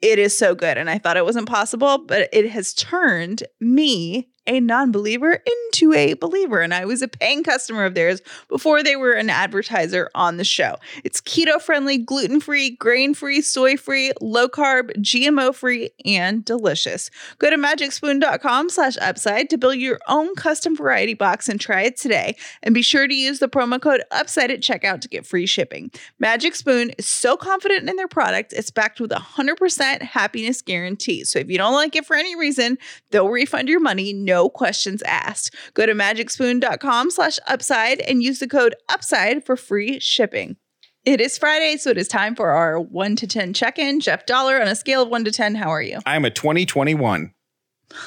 it 0.01 0.19
is 0.19 0.37
so 0.37 0.55
good. 0.55 0.77
And 0.77 0.89
I 0.89 0.97
thought 0.97 1.17
it 1.17 1.25
wasn't 1.25 1.47
possible, 1.47 1.99
but 1.99 2.27
it 2.33 2.49
has 2.49 2.73
turned 2.73 3.43
me 3.59 4.27
a 4.47 4.59
non 4.59 4.91
believer 4.91 5.41
into 5.45 5.93
a 5.93 6.13
believer. 6.13 6.61
And 6.61 6.73
I 6.73 6.85
was 6.85 7.01
a 7.01 7.07
paying 7.07 7.43
customer 7.43 7.85
of 7.85 7.93
theirs 7.93 8.21
before 8.49 8.83
they 8.83 8.95
were 8.95 9.13
an 9.13 9.29
advertiser 9.29 10.09
on 10.15 10.37
the 10.37 10.43
show. 10.43 10.75
It's 11.03 11.21
keto 11.21 11.61
friendly, 11.61 11.97
gluten 11.97 12.39
free, 12.39 12.71
grain 12.71 13.13
free, 13.13 13.41
soy 13.41 13.77
free, 13.77 14.11
low 14.19 14.47
carb, 14.47 14.91
GMO 14.97 15.53
free, 15.53 15.91
and 16.05 16.43
delicious. 16.43 17.09
Go 17.37 17.49
to 17.49 17.57
magicspoon.com 17.57 18.69
slash 18.69 18.97
upside 18.99 19.49
to 19.49 19.57
build 19.57 19.77
your 19.77 19.99
own 20.07 20.35
custom 20.35 20.75
variety 20.75 21.13
box 21.13 21.47
and 21.47 21.59
try 21.59 21.81
it 21.81 21.97
today. 21.97 22.35
And 22.63 22.73
be 22.73 22.81
sure 22.81 23.07
to 23.07 23.13
use 23.13 23.39
the 23.39 23.49
promo 23.49 23.81
code 23.81 24.03
upside 24.11 24.51
at 24.51 24.61
checkout 24.61 25.01
to 25.01 25.09
get 25.09 25.25
free 25.25 25.45
shipping. 25.45 25.91
Magic 26.19 26.55
Spoon 26.55 26.91
is 26.97 27.07
so 27.07 27.37
confident 27.37 27.89
in 27.89 27.95
their 27.95 28.07
product, 28.07 28.53
it's 28.53 28.71
backed 28.71 28.99
with 28.99 29.11
a 29.11 29.15
100% 29.15 30.01
happiness 30.01 30.61
guarantee. 30.61 31.23
So 31.23 31.39
if 31.39 31.49
you 31.49 31.57
don't 31.57 31.73
like 31.73 31.95
it 31.95 32.05
for 32.05 32.15
any 32.15 32.35
reason, 32.35 32.77
they'll 33.11 33.29
refund 33.29 33.69
your 33.69 33.79
money. 33.79 34.13
No 34.13 34.30
questions 34.49 35.01
asked. 35.03 35.55
Go 35.73 35.85
to 35.85 35.93
magicspoon.com 35.93 37.11
slash 37.11 37.39
upside 37.47 37.99
and 38.01 38.23
use 38.23 38.39
the 38.39 38.47
code 38.47 38.75
upside 38.89 39.45
for 39.45 39.55
free 39.55 39.99
shipping. 39.99 40.57
It 41.03 41.19
is 41.19 41.37
Friday, 41.37 41.77
so 41.77 41.89
it 41.89 41.97
is 41.97 42.07
time 42.07 42.35
for 42.35 42.51
our 42.51 42.79
1 42.79 43.15
to 43.17 43.27
10 43.27 43.53
check 43.53 43.79
in. 43.79 43.99
Jeff 43.99 44.25
Dauler, 44.27 44.61
on 44.61 44.67
a 44.67 44.75
scale 44.75 45.01
of 45.01 45.09
1 45.09 45.25
to 45.25 45.31
10, 45.31 45.55
how 45.55 45.69
are 45.69 45.81
you? 45.81 45.99
I'm 46.05 46.25
a 46.25 46.29
2021. 46.29 47.33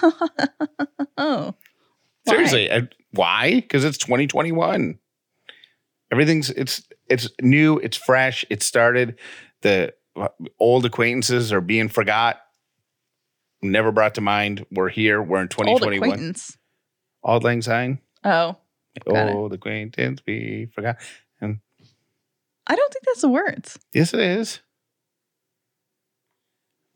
oh. 1.18 1.54
Seriously, 2.28 2.70
I, 2.70 2.88
why? 3.10 3.56
Because 3.56 3.84
it's 3.84 3.98
2021. 3.98 4.98
Everything's 6.12 6.50
it's 6.50 6.82
it's 7.08 7.28
new, 7.42 7.78
it's 7.78 7.96
fresh, 7.96 8.44
it 8.48 8.62
started. 8.62 9.18
The 9.62 9.92
uh, 10.16 10.28
old 10.60 10.86
acquaintances 10.86 11.52
are 11.52 11.60
being 11.60 11.88
forgot, 11.88 12.40
never 13.64 13.92
brought 13.92 14.14
to 14.14 14.20
mind. 14.20 14.64
We're 14.70 14.88
here. 14.88 15.22
We're 15.22 15.42
in 15.42 15.48
2021. 15.48 15.72
Old 15.72 15.80
2021. 15.80 16.08
acquaintance. 16.12 16.58
Auld 17.24 17.44
Lang 17.44 17.62
Syne. 17.62 17.98
Oh, 18.24 18.56
it. 18.94 19.02
Old 19.06 19.52
acquaintance 19.52 20.20
be 20.20 20.66
forgot. 20.66 20.96
And 21.40 21.60
I 22.66 22.76
don't 22.76 22.92
think 22.92 23.04
that's 23.04 23.22
the 23.22 23.28
words. 23.28 23.78
yes, 23.92 24.14
it 24.14 24.20
is. 24.20 24.60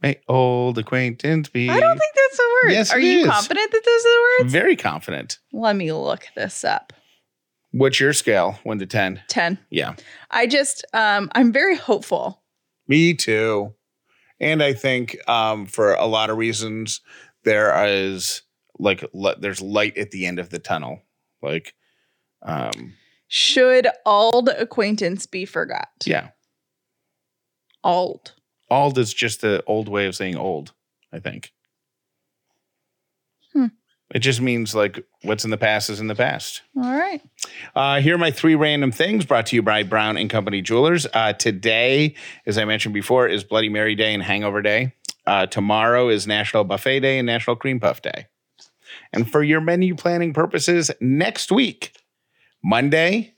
May 0.00 0.20
old 0.28 0.78
acquaintance 0.78 1.48
be. 1.48 1.68
I 1.68 1.80
don't 1.80 1.98
think 1.98 2.14
that's 2.14 2.36
the 2.36 2.58
words. 2.62 2.74
Yes, 2.74 2.92
are 2.92 3.00
you 3.00 3.20
is. 3.20 3.26
confident 3.26 3.72
that 3.72 3.82
those 3.84 4.00
are 4.00 4.02
the 4.02 4.42
words? 4.42 4.52
very 4.52 4.76
confident. 4.76 5.38
Let 5.52 5.74
me 5.74 5.92
look 5.92 6.26
this 6.36 6.62
up. 6.64 6.92
What's 7.72 7.98
your 7.98 8.12
scale? 8.12 8.58
One 8.62 8.78
to 8.78 8.86
ten. 8.86 9.20
10. 9.28 9.58
Yeah. 9.70 9.94
I 10.30 10.46
just, 10.46 10.84
um, 10.94 11.30
I'm 11.34 11.52
very 11.52 11.76
hopeful. 11.76 12.42
Me 12.86 13.12
too. 13.12 13.74
And 14.40 14.62
I 14.62 14.72
think 14.72 15.16
um, 15.28 15.66
for 15.66 15.94
a 15.94 16.06
lot 16.06 16.30
of 16.30 16.36
reasons, 16.36 17.00
there 17.44 17.72
is 17.86 18.42
like 18.78 19.04
li- 19.12 19.34
there's 19.40 19.60
light 19.60 19.96
at 19.98 20.10
the 20.12 20.26
end 20.26 20.38
of 20.38 20.50
the 20.50 20.58
tunnel. 20.58 21.02
Like, 21.42 21.74
um, 22.42 22.94
Should 23.26 23.88
old 24.06 24.48
acquaintance 24.48 25.26
be 25.26 25.44
forgot? 25.44 25.88
yeah, 26.04 26.28
Old. 27.84 28.34
old 28.70 28.98
is 28.98 29.12
just 29.14 29.40
the 29.40 29.62
old 29.66 29.88
way 29.88 30.06
of 30.06 30.14
saying 30.16 30.36
old. 30.36 30.72
I 31.12 31.18
think. 31.20 31.52
It 34.14 34.20
just 34.20 34.40
means 34.40 34.74
like 34.74 35.04
what's 35.22 35.44
in 35.44 35.50
the 35.50 35.58
past 35.58 35.90
is 35.90 36.00
in 36.00 36.06
the 36.06 36.14
past. 36.14 36.62
All 36.76 36.82
right. 36.82 37.20
Uh, 37.74 38.00
here 38.00 38.14
are 38.14 38.18
my 38.18 38.30
three 38.30 38.54
random 38.54 38.90
things 38.90 39.26
brought 39.26 39.46
to 39.46 39.56
you 39.56 39.62
by 39.62 39.82
Brown 39.82 40.16
and 40.16 40.30
Company 40.30 40.62
Jewelers. 40.62 41.06
Uh, 41.12 41.34
today, 41.34 42.14
as 42.46 42.56
I 42.56 42.64
mentioned 42.64 42.94
before, 42.94 43.28
is 43.28 43.44
Bloody 43.44 43.68
Mary 43.68 43.94
Day 43.94 44.14
and 44.14 44.22
Hangover 44.22 44.62
Day. 44.62 44.94
Uh, 45.26 45.44
tomorrow 45.44 46.08
is 46.08 46.26
National 46.26 46.64
Buffet 46.64 47.00
Day 47.00 47.18
and 47.18 47.26
National 47.26 47.54
Cream 47.54 47.80
Puff 47.80 48.00
Day. 48.00 48.26
And 49.12 49.30
for 49.30 49.42
your 49.42 49.60
menu 49.60 49.94
planning 49.94 50.32
purposes, 50.32 50.90
next 51.00 51.52
week, 51.52 51.92
Monday, 52.64 53.34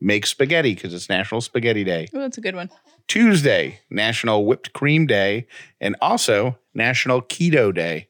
make 0.00 0.26
spaghetti 0.26 0.76
because 0.76 0.94
it's 0.94 1.08
National 1.08 1.40
Spaghetti 1.40 1.82
Day. 1.82 2.06
Oh, 2.14 2.20
that's 2.20 2.38
a 2.38 2.40
good 2.40 2.54
one. 2.54 2.70
Tuesday, 3.08 3.80
National 3.90 4.46
Whipped 4.46 4.72
Cream 4.72 5.06
Day, 5.06 5.46
and 5.80 5.96
also 6.00 6.56
National 6.72 7.20
Keto 7.20 7.74
Day. 7.74 8.08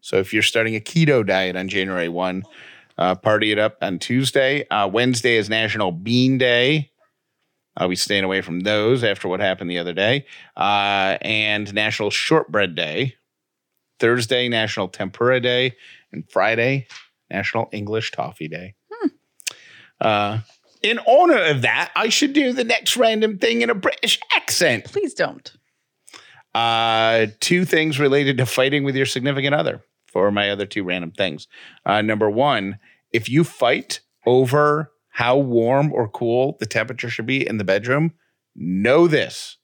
So 0.00 0.16
if 0.16 0.32
you're 0.32 0.42
starting 0.42 0.76
a 0.76 0.80
keto 0.80 1.26
diet 1.26 1.56
on 1.56 1.68
January 1.68 2.08
1, 2.08 2.42
uh, 2.98 3.14
party 3.16 3.52
it 3.52 3.58
up 3.58 3.76
on 3.80 3.98
Tuesday. 3.98 4.66
Uh, 4.68 4.88
Wednesday 4.88 5.36
is 5.36 5.48
National 5.48 5.92
Bean 5.92 6.38
Day. 6.38 6.90
I'll 7.76 7.88
be 7.88 7.96
staying 7.96 8.24
away 8.24 8.42
from 8.42 8.60
those 8.60 9.02
after 9.02 9.28
what 9.28 9.40
happened 9.40 9.70
the 9.70 9.78
other 9.78 9.94
day. 9.94 10.26
Uh, 10.56 11.16
and 11.22 11.72
National 11.72 12.10
Shortbread 12.10 12.74
Day. 12.74 13.14
Thursday, 13.98 14.48
National 14.48 14.88
Tempura 14.88 15.40
Day. 15.40 15.76
And 16.12 16.28
Friday, 16.30 16.86
National 17.30 17.68
English 17.72 18.10
Toffee 18.10 18.48
Day. 18.48 18.74
Uh, 20.00 20.40
in 20.82 20.98
honor 21.06 21.42
of 21.44 21.62
that, 21.62 21.92
I 21.94 22.08
should 22.08 22.32
do 22.32 22.52
the 22.52 22.64
next 22.64 22.96
random 22.96 23.38
thing 23.38 23.62
in 23.62 23.70
a 23.70 23.74
British 23.74 24.18
accent. 24.36 24.84
Please 24.84 25.14
don't. 25.14 25.52
Uh, 26.54 27.26
two 27.40 27.64
things 27.64 27.98
related 27.98 28.38
to 28.38 28.46
fighting 28.46 28.84
with 28.84 28.94
your 28.94 29.06
significant 29.06 29.54
other 29.54 29.82
for 30.06 30.30
my 30.30 30.50
other 30.50 30.66
two 30.66 30.84
random 30.84 31.10
things. 31.10 31.48
Uh, 31.86 32.02
number 32.02 32.30
one, 32.30 32.78
if 33.12 33.28
you 33.28 33.44
fight 33.44 34.00
over 34.26 34.92
how 35.08 35.36
warm 35.36 35.92
or 35.92 36.08
cool 36.08 36.56
the 36.60 36.66
temperature 36.66 37.08
should 37.08 37.26
be 37.26 37.46
in 37.46 37.56
the 37.58 37.64
bedroom, 37.64 38.12
know 38.54 39.06
this 39.06 39.56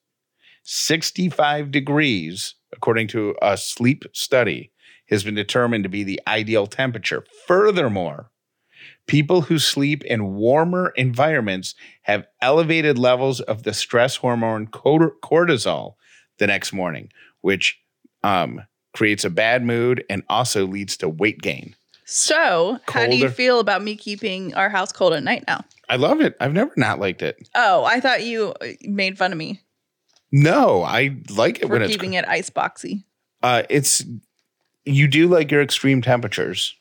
65 0.64 1.70
degrees, 1.70 2.54
according 2.72 3.08
to 3.08 3.34
a 3.40 3.56
sleep 3.56 4.04
study, 4.12 4.72
has 5.08 5.24
been 5.24 5.34
determined 5.34 5.84
to 5.84 5.90
be 5.90 6.04
the 6.04 6.20
ideal 6.26 6.66
temperature. 6.66 7.24
Furthermore, 7.46 8.30
people 9.06 9.42
who 9.42 9.58
sleep 9.58 10.04
in 10.04 10.34
warmer 10.34 10.92
environments 10.96 11.74
have 12.02 12.26
elevated 12.42 12.98
levels 12.98 13.40
of 13.40 13.62
the 13.62 13.72
stress 13.72 14.16
hormone 14.16 14.66
cortisol 14.66 15.94
the 16.38 16.46
next 16.46 16.72
morning, 16.72 17.10
which 17.40 17.78
um, 18.22 18.62
creates 18.94 19.24
a 19.24 19.30
bad 19.30 19.64
mood 19.64 20.04
and 20.08 20.22
also 20.28 20.66
leads 20.66 20.96
to 20.98 21.08
weight 21.08 21.40
gain. 21.40 21.74
So, 22.04 22.78
how 22.88 23.06
do 23.06 23.16
you 23.16 23.28
feel 23.28 23.60
about 23.60 23.82
me 23.82 23.94
keeping 23.94 24.54
our 24.54 24.70
house 24.70 24.92
cold 24.92 25.12
at 25.12 25.22
night 25.22 25.44
now? 25.46 25.62
I 25.90 25.96
love 25.96 26.20
it. 26.22 26.36
I've 26.40 26.54
never 26.54 26.72
not 26.76 26.98
liked 26.98 27.20
it. 27.22 27.48
Oh, 27.54 27.84
I 27.84 28.00
thought 28.00 28.24
you 28.24 28.54
uh, 28.60 28.68
made 28.82 29.18
fun 29.18 29.30
of 29.32 29.38
me 29.38 29.60
No, 30.32 30.82
I 30.82 31.16
like 31.30 31.58
it 31.58 31.62
for 31.66 31.68
when 31.68 31.82
it's 31.82 31.92
keeping 31.92 32.14
it 32.14 32.26
ice 32.26 32.50
boxy. 32.50 33.04
uh 33.42 33.62
it's 33.68 34.04
you 34.84 35.06
do 35.06 35.28
like 35.28 35.50
your 35.50 35.60
extreme 35.62 36.00
temperatures. 36.00 36.74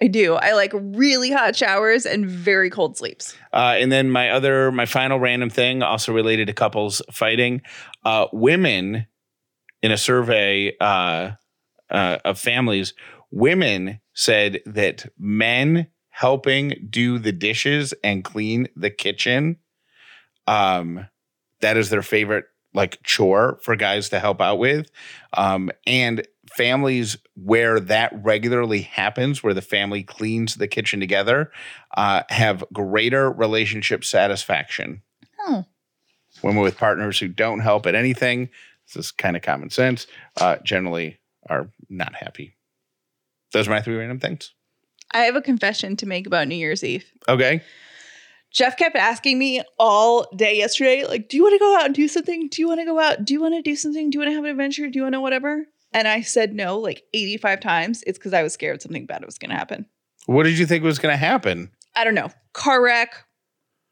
I 0.00 0.08
do. 0.08 0.34
I 0.34 0.52
like 0.54 0.72
really 0.74 1.30
hot 1.30 1.54
showers 1.54 2.06
and 2.06 2.26
very 2.26 2.70
cold 2.70 2.96
sleeps. 2.96 3.36
Uh, 3.52 3.76
and 3.78 3.92
then 3.92 4.10
my 4.10 4.30
other, 4.30 4.72
my 4.72 4.86
final 4.86 5.20
random 5.20 5.50
thing, 5.50 5.82
also 5.82 6.12
related 6.12 6.46
to 6.48 6.54
couples 6.54 7.02
fighting. 7.12 7.60
Uh, 8.04 8.26
women 8.32 9.06
in 9.82 9.92
a 9.92 9.98
survey 9.98 10.76
uh, 10.80 11.32
uh, 11.90 12.18
of 12.24 12.38
families, 12.38 12.94
women 13.30 14.00
said 14.14 14.60
that 14.66 15.06
men 15.18 15.88
helping 16.10 16.86
do 16.90 17.18
the 17.18 17.32
dishes 17.32 17.94
and 18.04 18.24
clean 18.24 18.68
the 18.76 18.90
kitchen, 18.90 19.56
um, 20.46 21.06
that 21.60 21.76
is 21.76 21.90
their 21.90 22.02
favorite 22.02 22.44
like 22.74 23.02
chore 23.02 23.58
for 23.62 23.76
guys 23.76 24.08
to 24.08 24.18
help 24.18 24.40
out 24.40 24.58
with. 24.58 24.90
Um, 25.34 25.70
and 25.86 26.26
families 26.50 27.16
where 27.34 27.80
that 27.80 28.12
regularly 28.22 28.82
happens, 28.82 29.42
where 29.42 29.54
the 29.54 29.62
family 29.62 30.02
cleans 30.02 30.56
the 30.56 30.68
kitchen 30.68 31.00
together, 31.00 31.50
uh, 31.96 32.22
have 32.28 32.64
greater 32.72 33.30
relationship 33.30 34.04
satisfaction. 34.04 35.02
Oh. 35.40 35.64
Women 36.42 36.62
with 36.62 36.78
partners 36.78 37.18
who 37.18 37.28
don't 37.28 37.60
help 37.60 37.86
at 37.86 37.94
anything, 37.94 38.48
this 38.86 39.06
is 39.06 39.12
kind 39.12 39.36
of 39.36 39.42
common 39.42 39.70
sense, 39.70 40.06
uh, 40.40 40.56
generally 40.64 41.18
are 41.48 41.68
not 41.88 42.14
happy. 42.14 42.56
Those 43.52 43.68
are 43.68 43.70
my 43.70 43.82
three 43.82 43.96
random 43.96 44.18
things. 44.18 44.52
I 45.12 45.20
have 45.20 45.36
a 45.36 45.42
confession 45.42 45.96
to 45.96 46.06
make 46.06 46.26
about 46.26 46.48
New 46.48 46.56
Year's 46.56 46.82
Eve. 46.82 47.04
Okay. 47.28 47.62
Jeff 48.50 48.76
kept 48.76 48.96
asking 48.96 49.38
me 49.38 49.62
all 49.78 50.26
day 50.36 50.56
yesterday, 50.56 51.04
like, 51.06 51.28
do 51.28 51.36
you 51.36 51.42
want 51.42 51.54
to 51.54 51.58
go 51.58 51.76
out 51.76 51.86
and 51.86 51.94
do 51.94 52.06
something? 52.08 52.48
Do 52.48 52.60
you 52.60 52.68
want 52.68 52.80
to 52.80 52.86
go 52.86 52.98
out? 52.98 53.24
Do 53.24 53.32
you 53.32 53.40
want 53.40 53.54
to 53.54 53.62
do 53.62 53.76
something? 53.76 54.10
Do 54.10 54.16
you 54.16 54.20
want 54.20 54.30
to 54.30 54.34
have 54.34 54.44
an 54.44 54.50
adventure? 54.50 54.88
Do 54.88 54.98
you 54.98 55.02
want 55.02 55.14
to 55.14 55.20
whatever? 55.20 55.64
And 55.92 56.08
I 56.08 56.22
said 56.22 56.54
no 56.54 56.78
like 56.78 57.02
85 57.14 57.60
times. 57.60 58.04
It's 58.06 58.18
because 58.18 58.32
I 58.32 58.42
was 58.42 58.52
scared 58.52 58.82
something 58.82 59.06
bad 59.06 59.24
was 59.24 59.38
going 59.38 59.50
to 59.50 59.56
happen. 59.56 59.86
What 60.26 60.44
did 60.44 60.58
you 60.58 60.66
think 60.66 60.84
was 60.84 60.98
going 60.98 61.12
to 61.12 61.16
happen? 61.18 61.70
I 61.94 62.04
don't 62.04 62.14
know. 62.14 62.30
Car 62.52 62.82
wreck. 62.82 63.24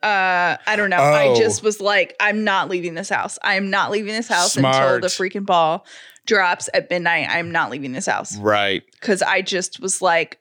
Uh, 0.03 0.57
I 0.67 0.77
don't 0.77 0.91
know. 0.91 0.97
I 0.97 1.29
Oh. 1.29 1.37
just 1.37 1.63
was 1.63 1.81
like, 1.81 2.17
I'm 2.21 2.43
not 2.45 2.69
leaving 2.71 2.95
this 2.95 3.09
house. 3.11 3.39
I 3.43 3.55
am 3.57 3.69
not 3.71 3.91
leaving 3.91 4.13
this 4.15 4.29
house 4.29 4.53
Smart. 4.55 4.75
until 4.77 5.01
the 5.01 5.07
freaking 5.09 5.45
ball 5.45 5.85
drops 6.27 6.69
at 6.73 6.89
midnight. 6.91 7.27
I'm 7.29 7.51
not 7.51 7.71
leaving 7.71 7.93
this 7.93 8.07
house 8.07 8.37
Right. 8.39 8.83
because 8.93 9.21
I 9.23 9.43
just 9.43 9.81
was 9.81 10.01
like, 10.01 10.39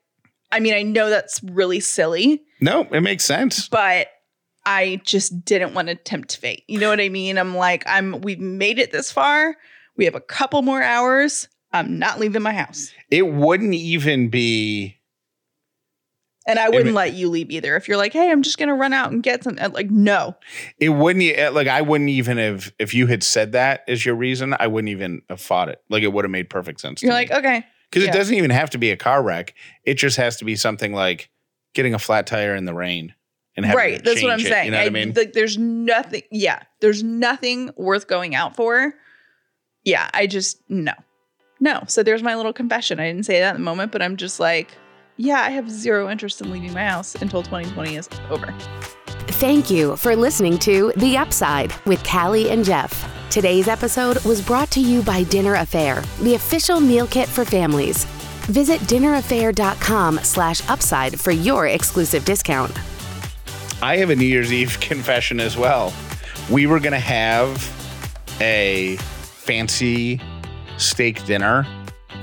I 0.51 0.59
mean, 0.59 0.73
I 0.73 0.81
know 0.83 1.09
that's 1.09 1.43
really 1.43 1.79
silly, 1.79 2.41
No, 2.61 2.83
it 2.91 3.01
makes 3.01 3.25
sense. 3.25 3.67
but 3.69 4.07
I 4.65 5.01
just 5.03 5.43
didn't 5.45 5.73
want 5.73 5.87
to 5.89 5.95
tempt 5.95 6.37
fate. 6.37 6.63
You 6.67 6.79
know 6.79 6.89
what 6.89 6.99
I 7.01 7.09
mean? 7.09 7.37
I'm 7.37 7.55
like, 7.55 7.83
I'm 7.87 8.21
we've 8.21 8.39
made 8.39 8.77
it 8.79 8.91
this 8.91 9.11
far. 9.11 9.55
We 9.97 10.05
have 10.05 10.15
a 10.15 10.21
couple 10.21 10.61
more 10.61 10.81
hours. 10.81 11.47
I'm 11.73 11.99
not 11.99 12.19
leaving 12.19 12.41
my 12.41 12.53
house. 12.53 12.91
It 13.11 13.27
wouldn't 13.27 13.73
even 13.73 14.29
be 14.29 14.98
And 16.49 16.59
I 16.59 16.69
wouldn't 16.69 16.89
it- 16.89 16.93
let 16.93 17.13
you 17.13 17.29
leave 17.29 17.51
either. 17.51 17.75
If 17.75 17.87
you're 17.87 17.97
like, 17.97 18.13
hey, 18.13 18.31
I'm 18.31 18.41
just 18.41 18.57
gonna 18.57 18.75
run 18.75 18.93
out 18.93 19.11
and 19.11 19.21
get 19.21 19.43
some 19.43 19.57
uh, 19.59 19.69
like, 19.73 19.89
no. 19.89 20.35
it 20.79 20.89
wouldn't 20.89 21.23
e- 21.23 21.49
like 21.49 21.67
I 21.67 21.81
wouldn't 21.81 22.09
even 22.09 22.37
have 22.37 22.73
if 22.79 22.93
you 22.93 23.07
had 23.07 23.23
said 23.23 23.51
that 23.53 23.83
as 23.87 24.05
your 24.05 24.15
reason, 24.15 24.55
I 24.59 24.67
wouldn't 24.67 24.89
even 24.89 25.21
have 25.29 25.41
fought 25.41 25.69
it. 25.69 25.81
Like 25.89 26.03
it 26.03 26.13
would 26.13 26.25
have 26.25 26.31
made 26.31 26.49
perfect 26.49 26.81
sense. 26.81 27.03
You're 27.03 27.13
like, 27.13 27.31
okay. 27.31 27.65
because 27.89 28.03
yeah. 28.03 28.09
it 28.09 28.13
doesn't 28.13 28.35
even 28.35 28.51
have 28.51 28.69
to 28.71 28.77
be 28.77 28.91
a 28.91 28.97
car 28.97 29.21
wreck. 29.21 29.53
It 29.83 29.95
just 29.95 30.17
has 30.17 30.37
to 30.37 30.45
be 30.45 30.55
something 30.55 30.93
like 30.93 31.29
getting 31.73 31.93
a 31.93 31.99
flat 31.99 32.27
tire 32.27 32.55
in 32.55 32.65
the 32.65 32.73
rain 32.73 33.13
and 33.55 33.65
having 33.65 33.79
to 33.79 33.83
change 33.83 33.91
it. 33.91 33.95
right. 33.95 34.05
That's 34.05 34.23
what 34.23 34.31
I'm 34.31 34.39
it, 34.39 34.43
saying. 34.47 34.65
You 34.65 34.71
know 34.71 34.77
what 34.79 34.87
I 34.87 34.89
mean? 34.89 35.13
Like, 35.13 35.33
there's 35.33 35.57
nothing. 35.57 36.23
Yeah, 36.31 36.61
there's 36.81 37.03
nothing 37.03 37.71
worth 37.75 38.07
going 38.07 38.35
out 38.35 38.55
for. 38.55 38.93
Yeah, 39.83 40.09
I 40.13 40.27
just 40.27 40.61
no, 40.69 40.93
no. 41.59 41.83
So 41.87 42.03
there's 42.03 42.23
my 42.23 42.35
little 42.35 42.53
confession. 42.53 42.99
I 42.99 43.07
didn't 43.07 43.25
say 43.25 43.39
that 43.39 43.55
in 43.55 43.61
the 43.61 43.65
moment, 43.65 43.91
but 43.91 44.01
I'm 44.01 44.17
just 44.17 44.39
like, 44.39 44.71
yeah, 45.19 45.41
I 45.41 45.49
have 45.49 45.69
zero 45.69 46.09
interest 46.09 46.39
in 46.39 46.49
leaving 46.49 46.71
my 46.71 46.85
house 46.85 47.13
until 47.15 47.43
2020 47.43 47.97
is 47.97 48.07
over. 48.29 48.53
Thank 49.27 49.69
you 49.69 49.97
for 49.97 50.15
listening 50.15 50.57
to 50.59 50.93
The 50.95 51.17
Upside 51.17 51.73
with 51.85 52.01
Callie 52.05 52.49
and 52.51 52.63
Jeff. 52.63 53.05
Today's 53.29 53.67
episode 53.67 54.23
was 54.23 54.41
brought 54.41 54.71
to 54.71 54.79
you 54.79 55.03
by 55.03 55.23
Dinner 55.23 55.55
A'Fare, 55.55 56.05
the 56.19 56.35
official 56.35 56.79
meal 56.79 57.05
kit 57.05 57.27
for 57.27 57.43
families. 57.43 58.05
Visit 58.45 58.79
dinnerafare.com 58.81 60.19
slash 60.19 60.67
upside 60.69 61.19
for 61.19 61.31
your 61.31 61.67
exclusive 61.67 62.23
discount. 62.23 62.71
I 63.81 63.97
have 63.97 64.11
a 64.11 64.15
New 64.15 64.25
Year's 64.25 64.53
Eve 64.53 64.79
confession 64.79 65.41
as 65.41 65.57
well. 65.57 65.93
We 66.49 66.65
were 66.65 66.79
gonna 66.79 66.97
have 66.97 67.57
a 68.39 68.95
fancy 68.95 70.21
steak 70.77 71.25
dinner 71.25 71.67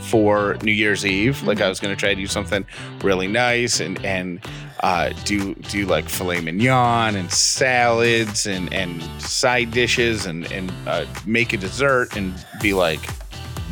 for 0.07 0.57
New 0.63 0.73
Year's 0.73 1.05
Eve. 1.05 1.43
Like 1.43 1.61
I 1.61 1.69
was 1.69 1.81
gonna 1.81 1.97
try 1.97 2.11
to 2.11 2.15
do 2.21 2.27
something 2.27 2.65
really 3.03 3.27
nice 3.29 3.81
and 3.81 4.03
and 4.05 4.41
uh, 4.81 5.11
do 5.25 5.55
do 5.55 5.87
like 5.87 6.09
filet 6.09 6.41
mignon 6.41 7.17
and 7.17 7.31
salads 7.31 8.47
and 8.47 8.73
and 8.73 9.03
side 9.21 9.71
dishes 9.71 10.27
and 10.27 10.51
and 10.53 10.73
uh, 10.87 11.07
make 11.27 11.53
a 11.53 11.57
dessert 11.57 12.17
and 12.17 12.33
be 12.61 12.73
like 12.73 13.01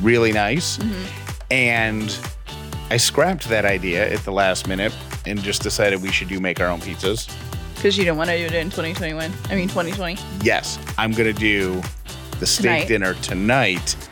really 0.00 0.32
nice. 0.32 0.78
And 1.50 2.16
I 2.90 2.96
scrapped 2.96 3.48
that 3.48 3.64
idea 3.64 4.10
at 4.12 4.20
the 4.24 4.32
last 4.32 4.66
minute 4.66 4.94
and 5.26 5.40
just 5.42 5.62
decided 5.62 6.02
we 6.02 6.10
should 6.12 6.28
do 6.28 6.40
make 6.40 6.60
our 6.60 6.68
own 6.68 6.80
pizzas. 6.80 7.34
Because 7.74 7.98
you 7.98 8.04
don't 8.04 8.16
want 8.16 8.30
to 8.30 8.38
do 8.38 8.44
it 8.44 8.54
in 8.54 8.70
2021. 8.70 9.32
I 9.50 9.54
mean 9.54 9.68
2020. 9.68 10.16
yes, 10.42 10.78
I'm 10.98 11.12
going 11.12 11.32
to 11.32 11.38
do 11.38 11.82
the 12.40 12.46
steak 12.46 12.62
Tonight. 12.64 12.88
dinner 12.88 13.14
tonight 13.14 14.03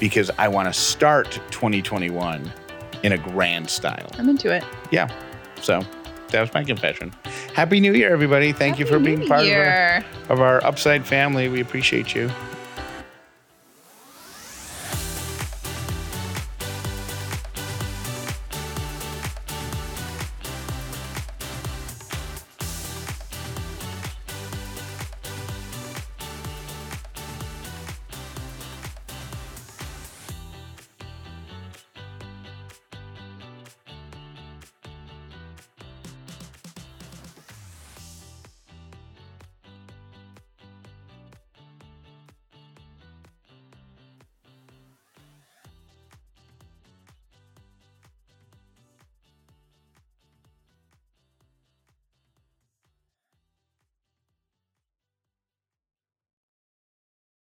because 0.00 0.30
I 0.38 0.48
want 0.48 0.72
to 0.72 0.78
start 0.78 1.32
2021 1.50 2.50
in 3.02 3.12
a 3.12 3.18
grand 3.18 3.68
style. 3.70 4.10
I'm 4.18 4.28
into 4.28 4.50
it. 4.50 4.64
Yeah. 4.90 5.08
So 5.60 5.82
that 6.30 6.40
was 6.40 6.52
my 6.52 6.64
confession. 6.64 7.14
Happy 7.54 7.80
New 7.80 7.92
Year, 7.92 8.12
everybody. 8.12 8.52
Thank 8.52 8.78
you 8.78 8.86
for 8.86 8.94
Happy 8.94 9.04
being 9.04 9.18
New 9.20 9.28
part 9.28 9.46
of 9.46 9.52
our, 9.52 10.04
of 10.28 10.40
our 10.40 10.64
Upside 10.64 11.06
family. 11.06 11.48
We 11.48 11.60
appreciate 11.60 12.14
you. 12.14 12.30